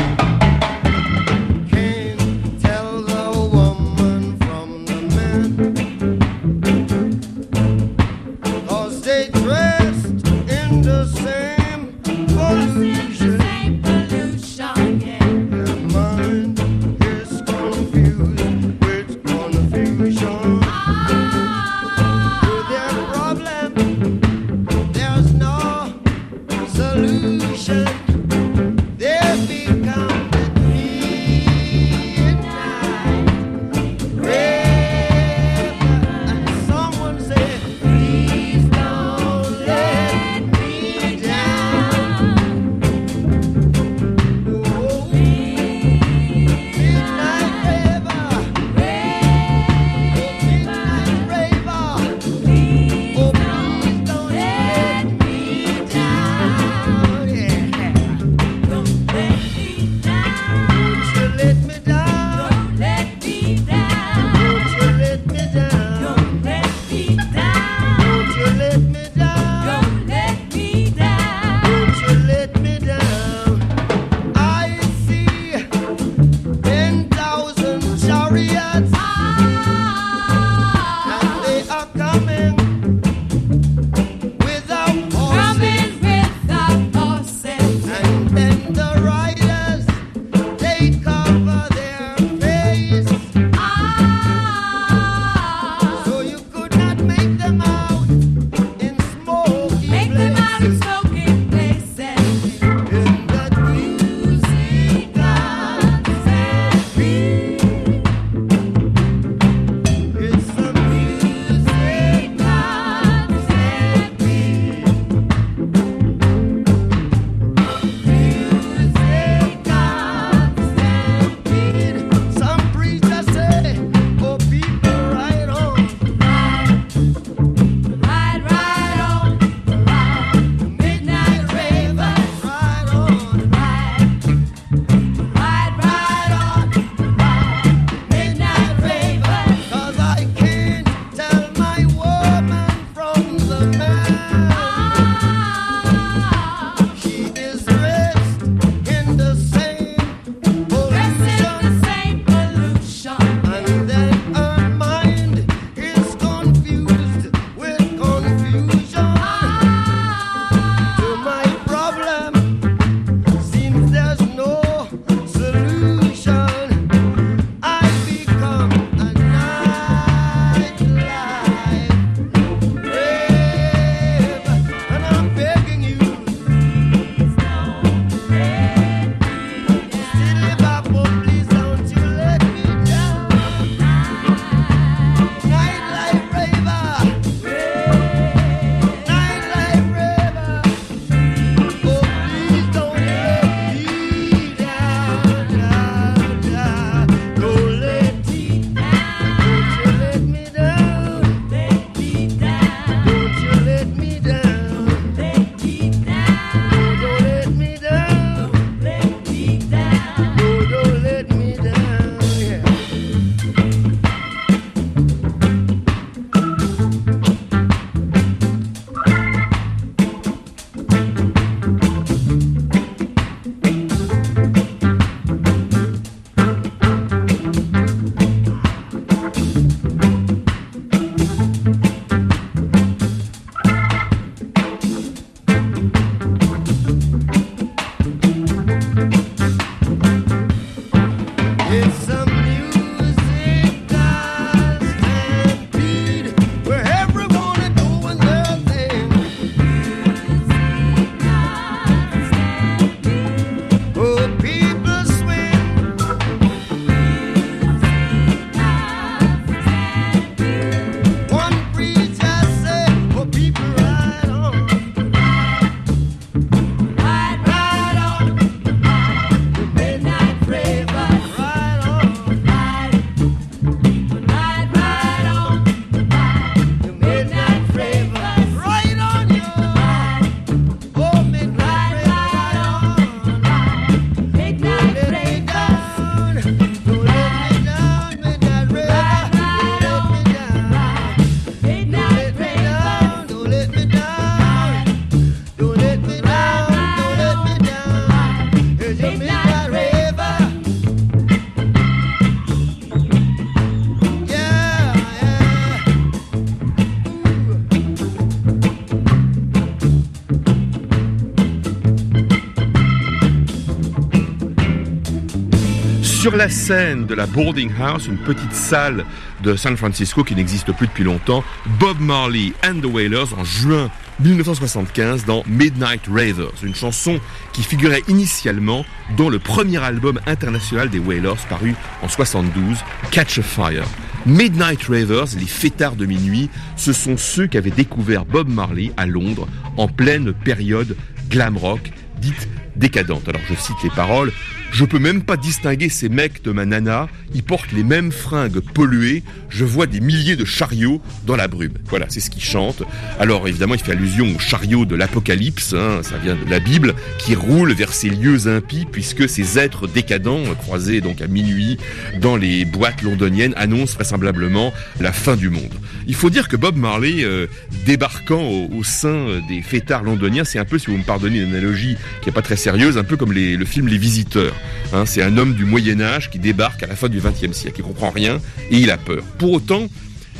Sur 316.32 316.38
la 316.38 316.48
scène 316.48 317.04
de 317.04 317.14
la 317.14 317.26
Boarding 317.26 317.70
House, 317.78 318.06
une 318.06 318.16
petite 318.16 318.54
salle 318.54 319.04
de 319.42 319.54
San 319.54 319.76
Francisco 319.76 320.24
qui 320.24 320.34
n'existe 320.34 320.72
plus 320.72 320.86
depuis 320.86 321.04
longtemps, 321.04 321.44
Bob 321.78 322.00
Marley 322.00 322.54
and 322.64 322.80
the 322.80 322.86
Wailers 322.86 323.34
en 323.36 323.44
juin 323.44 323.90
1975 324.20 325.26
dans 325.26 325.42
Midnight 325.46 326.06
Ravers, 326.06 326.54
une 326.62 326.74
chanson 326.74 327.20
qui 327.52 327.62
figurait 327.62 328.00
initialement 328.08 328.86
dans 329.18 329.28
le 329.28 329.38
premier 329.40 329.76
album 329.76 330.20
international 330.26 330.88
des 330.88 330.98
Wailers 330.98 331.36
paru 331.50 331.74
en 332.00 332.08
72, 332.08 332.78
Catch 333.10 333.38
a 333.38 333.42
Fire. 333.42 333.84
Midnight 334.24 334.84
Ravers, 334.84 335.36
les 335.38 335.44
fêtards 335.44 335.96
de 335.96 336.06
minuit, 336.06 336.48
ce 336.76 336.94
sont 336.94 337.18
ceux 337.18 337.46
qui 337.46 337.58
avaient 337.58 337.70
découvert 337.70 338.24
Bob 338.24 338.48
Marley 338.48 338.90
à 338.96 339.04
Londres 339.04 339.46
en 339.76 339.86
pleine 339.86 340.32
période 340.32 340.96
glam 341.28 341.58
rock 341.58 341.92
dite 342.22 342.48
décadente. 342.74 343.28
Alors 343.28 343.42
je 343.50 343.54
cite 343.54 343.76
les 343.84 343.90
paroles. 343.90 344.32
Je 344.72 344.86
peux 344.86 344.98
même 344.98 345.22
pas 345.22 345.36
distinguer 345.36 345.90
ces 345.90 346.08
mecs 346.08 346.42
de 346.42 346.50
ma 346.50 346.64
nana. 346.64 347.06
Ils 347.34 347.42
portent 347.42 347.72
les 347.72 347.84
mêmes 347.84 348.10
fringues 348.10 348.60
polluées. 348.60 349.22
Je 349.50 349.66
vois 349.66 349.86
des 349.86 350.00
milliers 350.00 350.34
de 350.34 350.46
chariots 350.46 351.00
dans 351.26 351.36
la 351.36 351.46
brume. 351.46 351.74
Voilà, 351.90 352.06
c'est 352.08 352.20
ce 352.20 352.30
qu'il 352.30 352.42
chante. 352.42 352.82
Alors 353.20 353.46
évidemment, 353.46 353.74
il 353.74 353.80
fait 353.80 353.92
allusion 353.92 354.34
aux 354.34 354.38
chariots 354.38 354.86
de 354.86 354.96
l'Apocalypse. 354.96 355.74
hein, 355.74 356.00
ça 356.02 356.16
vient 356.16 356.34
de 356.36 356.48
la 356.50 356.58
Bible, 356.58 356.94
qui 357.18 357.34
roulent 357.34 357.74
vers 357.74 357.92
ces 357.92 358.08
lieux 358.08 358.48
impies, 358.48 358.86
puisque 358.90 359.28
ces 359.28 359.58
êtres 359.58 359.86
décadents, 359.86 360.42
croisés 360.58 361.02
donc 361.02 361.20
à 361.20 361.26
minuit 361.26 361.76
dans 362.20 362.36
les 362.36 362.64
boîtes 362.64 363.02
londoniennes, 363.02 363.52
annoncent 363.58 363.94
vraisemblablement 363.94 364.72
la 365.00 365.12
fin 365.12 365.36
du 365.36 365.50
monde. 365.50 365.74
Il 366.06 366.14
faut 366.14 366.30
dire 366.30 366.48
que 366.48 366.56
Bob 366.56 366.76
Marley, 366.76 367.24
euh, 367.24 367.46
débarquant 367.84 368.42
au, 368.42 368.70
au 368.78 368.84
sein 368.84 369.08
euh, 369.08 369.40
des 369.50 369.60
fêtards 369.60 370.02
londoniens, 370.02 370.44
c'est 370.44 370.58
un 370.58 370.64
peu, 370.64 370.78
si 370.78 370.86
vous 370.86 370.96
me 370.96 371.02
pardonnez 371.04 371.40
une 371.40 371.50
analogie 371.50 371.96
qui 372.22 372.30
est 372.30 372.32
pas 372.32 372.42
très 372.42 372.56
sérieuse, 372.56 372.96
un 372.96 373.04
peu 373.04 373.16
comme 373.18 373.32
les- 373.34 373.56
le 373.56 373.64
film 373.66 373.86
Les 373.86 373.98
Visiteurs. 373.98 374.54
Hein, 374.92 375.06
c'est 375.06 375.22
un 375.22 375.36
homme 375.38 375.54
du 375.54 375.64
Moyen 375.64 376.00
Âge 376.00 376.30
qui 376.30 376.38
débarque 376.38 376.82
à 376.82 376.86
la 376.86 376.96
fin 376.96 377.08
du 377.08 377.20
XXe 377.20 377.56
siècle, 377.56 377.80
il 377.80 377.84
comprend 377.84 378.10
rien 378.10 378.40
et 378.70 378.78
il 378.78 378.90
a 378.90 378.98
peur. 378.98 379.22
Pour 379.38 379.52
autant, 379.52 379.88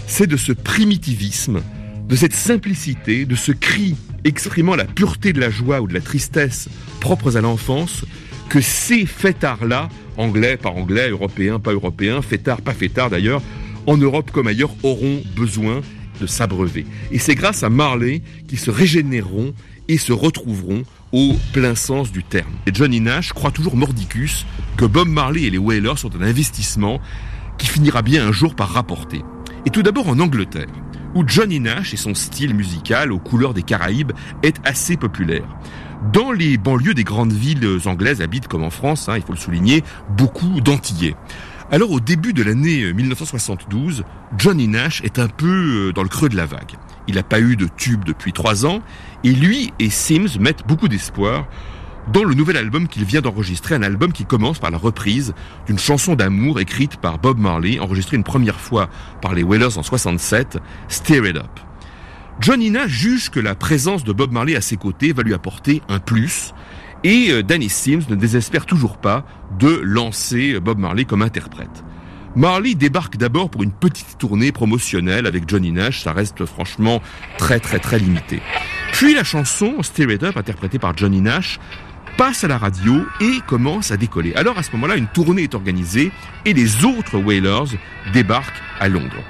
c'est 0.06 0.26
de 0.26 0.36
ce 0.36 0.52
primitivisme, 0.52 1.62
de 2.08 2.16
cette 2.16 2.34
simplicité, 2.34 3.24
de 3.24 3.34
ce 3.34 3.52
cri 3.52 3.96
exprimant 4.24 4.76
la 4.76 4.84
pureté 4.84 5.32
de 5.32 5.40
la 5.40 5.50
joie 5.50 5.80
ou 5.80 5.86
de 5.86 5.94
la 5.94 6.00
tristesse 6.00 6.68
propres 7.00 7.36
à 7.36 7.40
l'enfance, 7.40 8.04
que 8.48 8.60
ces 8.60 9.06
fêtards-là, 9.06 9.88
anglais, 10.16 10.56
pas 10.56 10.68
anglais, 10.68 11.10
européens, 11.10 11.58
pas 11.58 11.72
européens, 11.72 12.22
fêtards, 12.22 12.60
pas 12.60 12.74
fêtards 12.74 13.10
d'ailleurs, 13.10 13.42
en 13.86 13.96
Europe 13.96 14.30
comme 14.30 14.46
ailleurs, 14.46 14.74
auront 14.82 15.22
besoin 15.34 15.80
de 16.20 16.26
s'abreuver. 16.26 16.86
Et 17.10 17.18
c'est 17.18 17.34
grâce 17.34 17.62
à 17.62 17.70
Marley 17.70 18.22
qu'ils 18.46 18.58
se 18.58 18.70
régénéreront 18.70 19.54
et 19.88 19.98
se 19.98 20.12
retrouveront 20.12 20.84
au 21.12 21.34
plein 21.52 21.74
sens 21.74 22.10
du 22.10 22.24
terme. 22.24 22.52
Et 22.66 22.74
Johnny 22.74 23.00
Nash 23.00 23.32
croit 23.32 23.50
toujours 23.50 23.76
mordicus 23.76 24.46
que 24.76 24.84
Bob 24.84 25.08
Marley 25.08 25.42
et 25.42 25.50
les 25.50 25.58
Wailers 25.58 25.98
sont 25.98 26.14
un 26.16 26.22
investissement 26.22 27.00
qui 27.58 27.66
finira 27.66 28.02
bien 28.02 28.26
un 28.26 28.32
jour 28.32 28.54
par 28.54 28.70
rapporter. 28.70 29.22
Et 29.66 29.70
tout 29.70 29.82
d'abord 29.82 30.08
en 30.08 30.18
Angleterre, 30.18 30.68
où 31.14 31.24
Johnny 31.26 31.60
Nash 31.60 31.94
et 31.94 31.98
son 31.98 32.14
style 32.14 32.54
musical 32.54 33.12
aux 33.12 33.18
couleurs 33.18 33.54
des 33.54 33.62
Caraïbes 33.62 34.12
est 34.42 34.56
assez 34.64 34.96
populaire. 34.96 35.46
Dans 36.12 36.32
les 36.32 36.56
banlieues 36.56 36.94
des 36.94 37.04
grandes 37.04 37.32
villes 37.32 37.78
anglaises 37.84 38.22
habitent, 38.22 38.48
comme 38.48 38.64
en 38.64 38.70
France, 38.70 39.08
hein, 39.08 39.16
il 39.16 39.22
faut 39.22 39.32
le 39.32 39.38
souligner, 39.38 39.84
beaucoup 40.16 40.60
d'Antillais. 40.60 41.14
Alors 41.70 41.90
au 41.90 42.00
début 42.00 42.32
de 42.32 42.42
l'année 42.42 42.82
euh, 42.82 42.92
1972, 42.92 44.04
Johnny 44.36 44.68
Nash 44.68 45.00
est 45.04 45.18
un 45.18 45.28
peu 45.28 45.88
euh, 45.88 45.92
dans 45.92 46.02
le 46.02 46.08
creux 46.08 46.28
de 46.28 46.36
la 46.36 46.44
vague. 46.44 46.72
Il 47.08 47.16
n'a 47.16 47.22
pas 47.22 47.40
eu 47.40 47.56
de 47.56 47.68
tube 47.76 48.04
depuis 48.04 48.32
trois 48.32 48.66
ans, 48.66 48.80
et 49.24 49.32
lui 49.32 49.72
et 49.78 49.90
Sims 49.90 50.38
mettent 50.38 50.66
beaucoup 50.66 50.88
d'espoir 50.88 51.46
dans 52.12 52.24
le 52.24 52.34
nouvel 52.34 52.56
album 52.56 52.88
qu'il 52.88 53.04
vient 53.04 53.20
d'enregistrer, 53.20 53.74
un 53.74 53.82
album 53.82 54.12
qui 54.12 54.24
commence 54.24 54.58
par 54.58 54.70
la 54.70 54.78
reprise 54.78 55.34
d'une 55.66 55.78
chanson 55.78 56.14
d'amour 56.14 56.58
écrite 56.58 56.96
par 56.96 57.18
Bob 57.18 57.38
Marley, 57.38 57.78
enregistrée 57.78 58.16
une 58.16 58.24
première 58.24 58.58
fois 58.58 58.88
par 59.20 59.34
les 59.34 59.42
Wailers 59.42 59.78
en 59.78 59.82
67, 59.82 60.58
Steer 60.88 61.28
It 61.28 61.36
Up. 61.36 61.60
Johnny 62.40 62.70
Nash 62.70 62.90
juge 62.90 63.30
que 63.30 63.40
la 63.40 63.54
présence 63.54 64.04
de 64.04 64.12
Bob 64.12 64.32
Marley 64.32 64.56
à 64.56 64.60
ses 64.60 64.76
côtés 64.76 65.12
va 65.12 65.22
lui 65.22 65.34
apporter 65.34 65.82
un 65.88 66.00
plus, 66.00 66.54
et 67.04 67.28
euh, 67.30 67.42
Danny 67.42 67.68
Sims 67.68 68.08
ne 68.08 68.14
désespère 68.14 68.66
toujours 68.66 68.96
pas 68.96 69.24
de 69.58 69.80
lancer 69.82 70.58
Bob 70.60 70.78
Marley 70.78 71.04
comme 71.04 71.22
interprète. 71.22 71.84
Marley 72.34 72.74
débarque 72.74 73.18
d'abord 73.18 73.50
pour 73.50 73.62
une 73.62 73.72
petite 73.72 74.16
tournée 74.16 74.52
promotionnelle 74.52 75.26
avec 75.26 75.46
Johnny 75.48 75.70
Nash, 75.70 76.00
ça 76.00 76.12
reste 76.12 76.46
franchement 76.46 77.02
très 77.36 77.60
très 77.60 77.78
très 77.78 77.98
limité. 77.98 78.40
Puis 78.92 79.14
la 79.14 79.22
chanson 79.22 79.82
Steer 79.82 80.10
It 80.10 80.22
Up, 80.22 80.36
interprétée 80.38 80.78
par 80.78 80.96
Johnny 80.96 81.20
Nash, 81.20 81.60
passe 82.16 82.42
à 82.42 82.48
la 82.48 82.56
radio 82.56 83.04
et 83.20 83.40
commence 83.46 83.90
à 83.90 83.98
décoller. 83.98 84.34
Alors 84.34 84.56
à 84.56 84.62
ce 84.62 84.72
moment-là, 84.72 84.96
une 84.96 85.08
tournée 85.08 85.42
est 85.42 85.54
organisée 85.54 86.10
et 86.46 86.54
les 86.54 86.86
autres 86.86 87.18
Wailers 87.18 87.76
débarquent 88.14 88.62
à 88.80 88.88
Londres. 88.88 89.22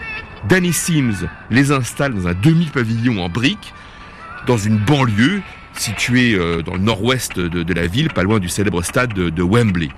Danny 0.49 0.73
Sims 0.73 1.29
les 1.51 1.73
installe 1.73 2.15
dans 2.15 2.29
un 2.29 2.35
demi-pavillon 2.35 3.25
en 3.25 3.29
briques, 3.29 3.75
dans 4.47 4.59
une 4.59 4.79
banlieue 4.79 5.43
située 5.75 6.35
euh, 6.35 6.63
dans 6.63 6.75
le 6.75 6.81
nord-ouest 6.81 7.41
de, 7.41 7.75
la 7.75 7.87
ville, 7.87 8.11
pas 8.11 8.23
loin 8.23 8.39
du 8.39 8.49
célèbre 8.49 8.83
stade 8.83 9.13
de, 9.15 9.31
de 9.31 9.43
Wembley. 9.43 9.89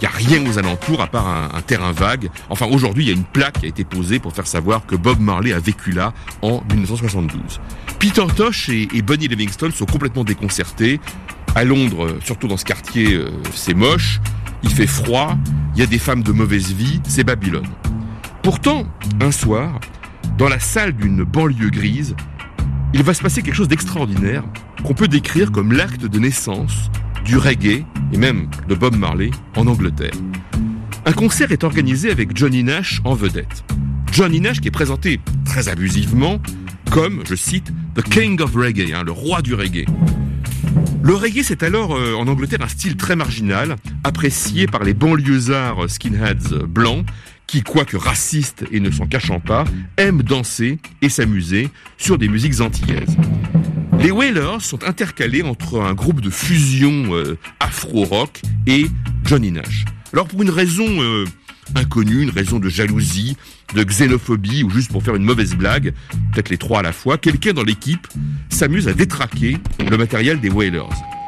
Il 0.00 0.08
n'y 0.08 0.14
a 0.14 0.16
rien 0.16 0.50
aux 0.50 0.58
alentours 0.58 1.02
à 1.02 1.06
part 1.08 1.26
un, 1.28 1.60
terrain 1.60 1.92
vague. 1.92 2.30
Enfin, 2.48 2.66
aujourd'hui, 2.66 3.04
il 3.04 3.08
y 3.08 3.12
a 3.12 3.14
une 3.14 3.24
plaque 3.24 3.60
qui 3.60 3.66
a 3.66 3.68
été 3.68 3.84
posée 3.84 4.18
pour 4.18 4.32
faire 4.32 4.46
savoir 4.46 4.86
que 4.86 4.96
Bob 4.96 5.20
Marley 5.20 5.52
a 5.52 5.58
vécu 5.58 5.92
là 5.92 6.14
en 6.40 6.62
1972. 6.70 7.60
Peter 7.98 8.24
Tosh 8.34 8.70
et, 8.70 8.88
et 8.94 9.02
Bunny 9.02 9.28
Livingston 9.28 9.70
sont 9.70 9.84
complètement 9.84 10.24
déconcertés. 10.24 11.00
À 11.54 11.64
Londres, 11.64 12.06
euh, 12.06 12.20
surtout 12.24 12.48
dans 12.48 12.56
ce 12.56 12.64
quartier, 12.64 13.12
euh, 13.12 13.28
c'est 13.54 13.74
moche, 13.74 14.20
il 14.62 14.70
fait 14.70 14.86
froid, 14.86 15.36
il 15.74 15.80
y 15.80 15.82
a 15.82 15.86
des 15.86 15.98
femmes 15.98 16.22
de 16.22 16.32
mauvaise 16.32 16.72
vie, 16.72 17.00
c'est 17.06 17.24
Babylone. 17.24 17.68
Pourtant, 18.42 18.86
un 19.20 19.32
soir, 19.32 19.80
dans 20.38 20.48
la 20.48 20.60
salle 20.60 20.92
d'une 20.92 21.24
banlieue 21.24 21.68
grise, 21.68 22.14
il 22.94 23.02
va 23.02 23.12
se 23.12 23.22
passer 23.22 23.42
quelque 23.42 23.54
chose 23.54 23.68
d'extraordinaire 23.68 24.44
qu'on 24.82 24.94
peut 24.94 25.08
décrire 25.08 25.52
comme 25.52 25.72
l'acte 25.72 26.06
de 26.06 26.18
naissance 26.18 26.90
du 27.24 27.36
reggae 27.36 27.84
et 28.12 28.16
même 28.18 28.48
de 28.68 28.74
Bob 28.74 28.96
Marley 28.96 29.30
en 29.56 29.66
Angleterre. 29.66 30.14
Un 31.06 31.12
concert 31.12 31.52
est 31.52 31.64
organisé 31.64 32.10
avec 32.10 32.36
Johnny 32.36 32.62
Nash 32.62 33.00
en 33.04 33.14
vedette. 33.14 33.64
Johnny 34.12 34.40
Nash 34.40 34.60
qui 34.60 34.68
est 34.68 34.72
présenté 34.72 35.20
très 35.44 35.68
abusivement 35.68 36.40
comme, 36.90 37.22
je 37.28 37.34
cite, 37.36 37.72
The 37.94 38.02
King 38.02 38.40
of 38.40 38.54
Reggae, 38.54 38.92
hein, 38.92 39.02
le 39.04 39.12
roi 39.12 39.42
du 39.42 39.54
reggae. 39.54 39.86
Le 41.02 41.14
reggae, 41.14 41.42
c'est 41.42 41.62
alors 41.62 41.96
euh, 41.96 42.14
en 42.14 42.26
Angleterre 42.26 42.62
un 42.62 42.68
style 42.68 42.96
très 42.96 43.16
marginal, 43.16 43.76
apprécié 44.04 44.66
par 44.66 44.82
les 44.82 44.92
banlieusards 44.92 45.88
skinheads 45.88 46.52
euh, 46.52 46.66
blancs, 46.66 47.06
qui, 47.46 47.62
quoique 47.62 47.96
racistes 47.96 48.64
et 48.70 48.80
ne 48.80 48.90
s'en 48.90 49.06
cachant 49.06 49.40
pas, 49.40 49.64
aiment 49.96 50.22
danser 50.22 50.78
et 51.02 51.08
s'amuser 51.08 51.68
sur 51.96 52.18
des 52.18 52.28
musiques 52.28 52.60
antillaises. 52.60 53.16
Les 54.00 54.10
Wailers 54.10 54.60
sont 54.60 54.82
intercalés 54.84 55.42
entre 55.42 55.78
un 55.82 55.92
groupe 55.92 56.22
de 56.22 56.30
fusion 56.30 57.14
euh, 57.14 57.36
afro-rock 57.60 58.40
et 58.66 58.86
Johnny 59.24 59.52
Nash. 59.52 59.84
Alors 60.14 60.26
pour 60.26 60.40
une 60.40 60.48
raison 60.48 60.86
euh, 61.02 61.26
inconnue, 61.74 62.22
une 62.22 62.30
raison 62.30 62.58
de 62.58 62.70
jalousie, 62.70 63.36
de 63.74 63.84
xénophobie 63.84 64.64
ou 64.64 64.70
juste 64.70 64.90
pour 64.90 65.02
faire 65.02 65.16
une 65.16 65.24
mauvaise 65.24 65.54
blague, 65.54 65.92
peut-être 66.32 66.48
les 66.48 66.56
trois 66.56 66.80
à 66.80 66.82
la 66.82 66.92
fois, 66.92 67.18
quelqu'un 67.18 67.52
dans 67.52 67.62
l'équipe 67.62 68.08
s'amuse 68.48 68.88
à 68.88 68.94
détraquer 68.94 69.58
le 69.90 69.96
matériel 69.98 70.40
des 70.40 70.48
Wailers. 70.48 70.80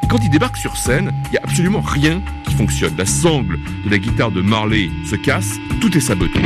Et 0.03 0.07
quand 0.09 0.19
il 0.23 0.31
débarque 0.31 0.57
sur 0.57 0.75
scène, 0.75 1.11
il 1.27 1.31
n'y 1.33 1.37
a 1.37 1.43
absolument 1.43 1.81
rien 1.81 2.23
qui 2.47 2.55
fonctionne. 2.55 2.97
La 2.97 3.05
sangle 3.05 3.59
de 3.85 3.91
la 3.91 3.99
guitare 3.99 4.31
de 4.31 4.41
Marley 4.41 4.89
se 5.07 5.15
casse, 5.15 5.57
tout 5.79 5.95
est 5.95 6.01
saboté. 6.01 6.41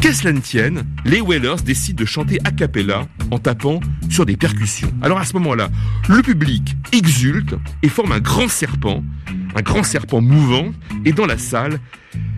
Qu'à 0.00 0.14
cela 0.14 0.32
ne 0.32 0.38
tienne, 0.38 0.84
les 1.04 1.20
Wailers 1.20 1.62
décident 1.64 2.00
de 2.00 2.04
chanter 2.04 2.38
a 2.44 2.52
cappella 2.52 3.08
en 3.32 3.38
tapant 3.38 3.80
sur 4.08 4.24
des 4.24 4.36
percussions. 4.36 4.92
Alors 5.02 5.18
à 5.18 5.24
ce 5.24 5.32
moment-là, 5.34 5.70
le 6.08 6.22
public 6.22 6.76
exulte 6.92 7.56
et 7.82 7.88
forme 7.88 8.12
un 8.12 8.20
grand 8.20 8.46
serpent, 8.46 9.02
un 9.56 9.62
grand 9.62 9.82
serpent 9.82 10.20
mouvant, 10.20 10.72
et 11.04 11.12
dans 11.12 11.26
la 11.26 11.36
salle, 11.36 11.80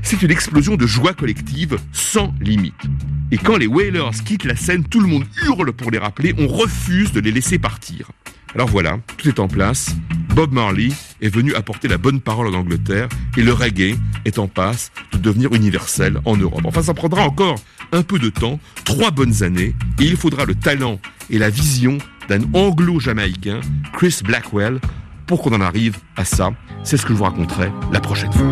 c'est 0.03 0.23
une 0.23 0.31
explosion 0.31 0.77
de 0.77 0.87
joie 0.87 1.13
collective 1.13 1.77
sans 1.93 2.35
limite. 2.41 2.83
Et 3.31 3.37
quand 3.37 3.59
les 3.59 3.67
Wailers 3.67 4.25
quittent 4.25 4.45
la 4.45 4.57
scène, 4.57 4.85
tout 4.85 5.01
le 5.01 5.07
monde 5.07 5.27
hurle 5.45 5.73
pour 5.73 5.91
les 5.91 5.99
rappeler, 5.99 6.35
on 6.39 6.49
refuse 6.49 7.13
de 7.13 7.21
les 7.21 7.31
laisser 7.31 7.59
partir. 7.59 8.11
Alors 8.55 8.69
voilà, 8.69 8.99
tout 9.17 9.29
est 9.29 9.39
en 9.39 9.49
place. 9.49 9.95
Bob 10.35 10.53
Marley 10.53 10.89
est 11.21 11.29
venu 11.29 11.55
apporter 11.55 11.89
la 11.89 11.99
bonne 11.99 12.21
parole 12.21 12.49
en 12.49 12.59
Angleterre 12.59 13.09
et 13.37 13.43
le 13.43 13.53
reggae 13.53 13.97
est 14.25 14.39
en 14.39 14.49
passe 14.49 14.91
de 15.13 15.19
devenir 15.19 15.53
universel 15.53 16.21
en 16.25 16.37
Europe. 16.37 16.63
Enfin, 16.65 16.83
ça 16.83 16.95
prendra 16.95 17.23
encore 17.23 17.57
un 17.93 18.03
peu 18.03 18.19
de 18.19 18.29
temps, 18.29 18.59
trois 18.85 19.11
bonnes 19.11 19.43
années, 19.43 19.75
et 19.99 20.05
il 20.05 20.17
faudra 20.17 20.45
le 20.45 20.55
talent 20.55 21.01
et 21.29 21.39
la 21.39 21.51
vision 21.51 21.99
d'un 22.29 22.41
anglo-jamaïcain, 22.55 23.61
Chris 23.93 24.21
Blackwell, 24.25 24.81
pour 25.27 25.43
qu'on 25.43 25.53
en 25.55 25.61
arrive 25.61 25.97
à 26.17 26.25
ça. 26.25 26.51
C'est 26.85 26.97
ce 26.97 27.03
que 27.03 27.13
je 27.13 27.19
vous 27.19 27.25
raconterai 27.25 27.71
la 27.93 28.01
prochaine 28.01 28.33
fois. 28.33 28.47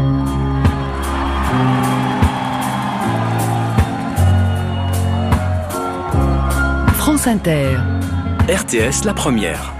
France 6.97 7.27
Inter, 7.27 7.79
RTS 8.49 9.05
La 9.05 9.15
Première. 9.15 9.78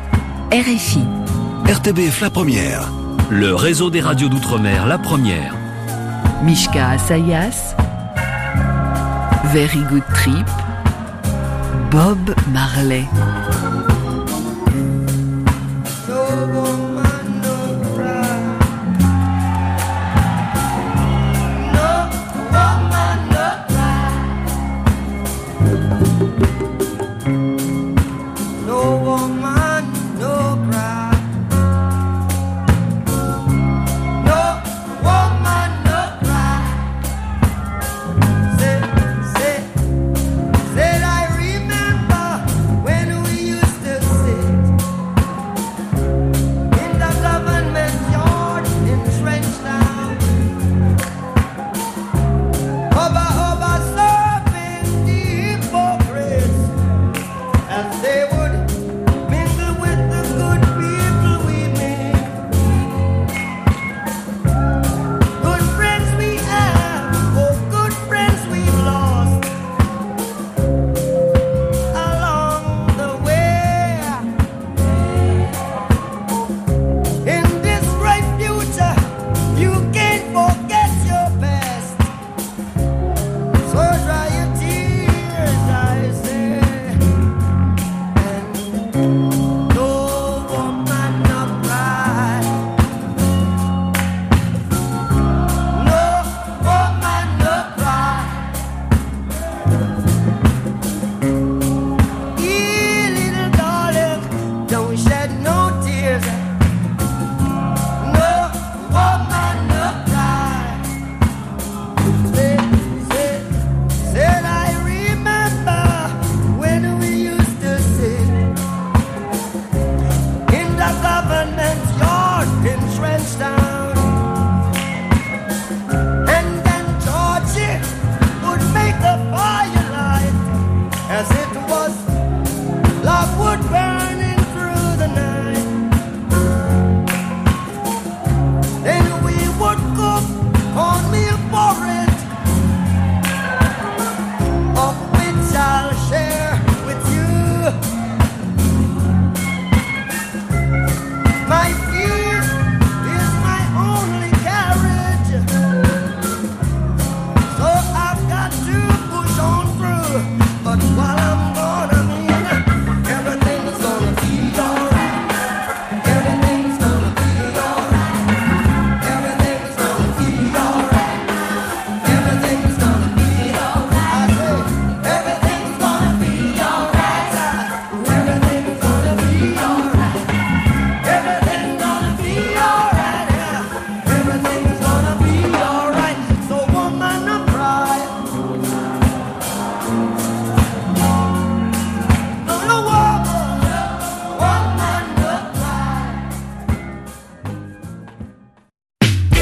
RFI. 0.51 1.01
RTBF 1.67 2.23
La 2.23 2.31
Première. 2.31 2.89
Le 3.29 3.55
réseau 3.55 3.91
des 3.91 4.01
radios 4.01 4.31
d'outre-mer 4.31 4.87
La 4.87 4.97
Première. 4.97 5.55
Mishka 6.43 6.89
Asayas. 6.89 7.77
Very 9.53 9.83
Good 9.91 10.05
Trip. 10.15 10.47
Bob 11.91 12.35
Marley. 12.51 13.05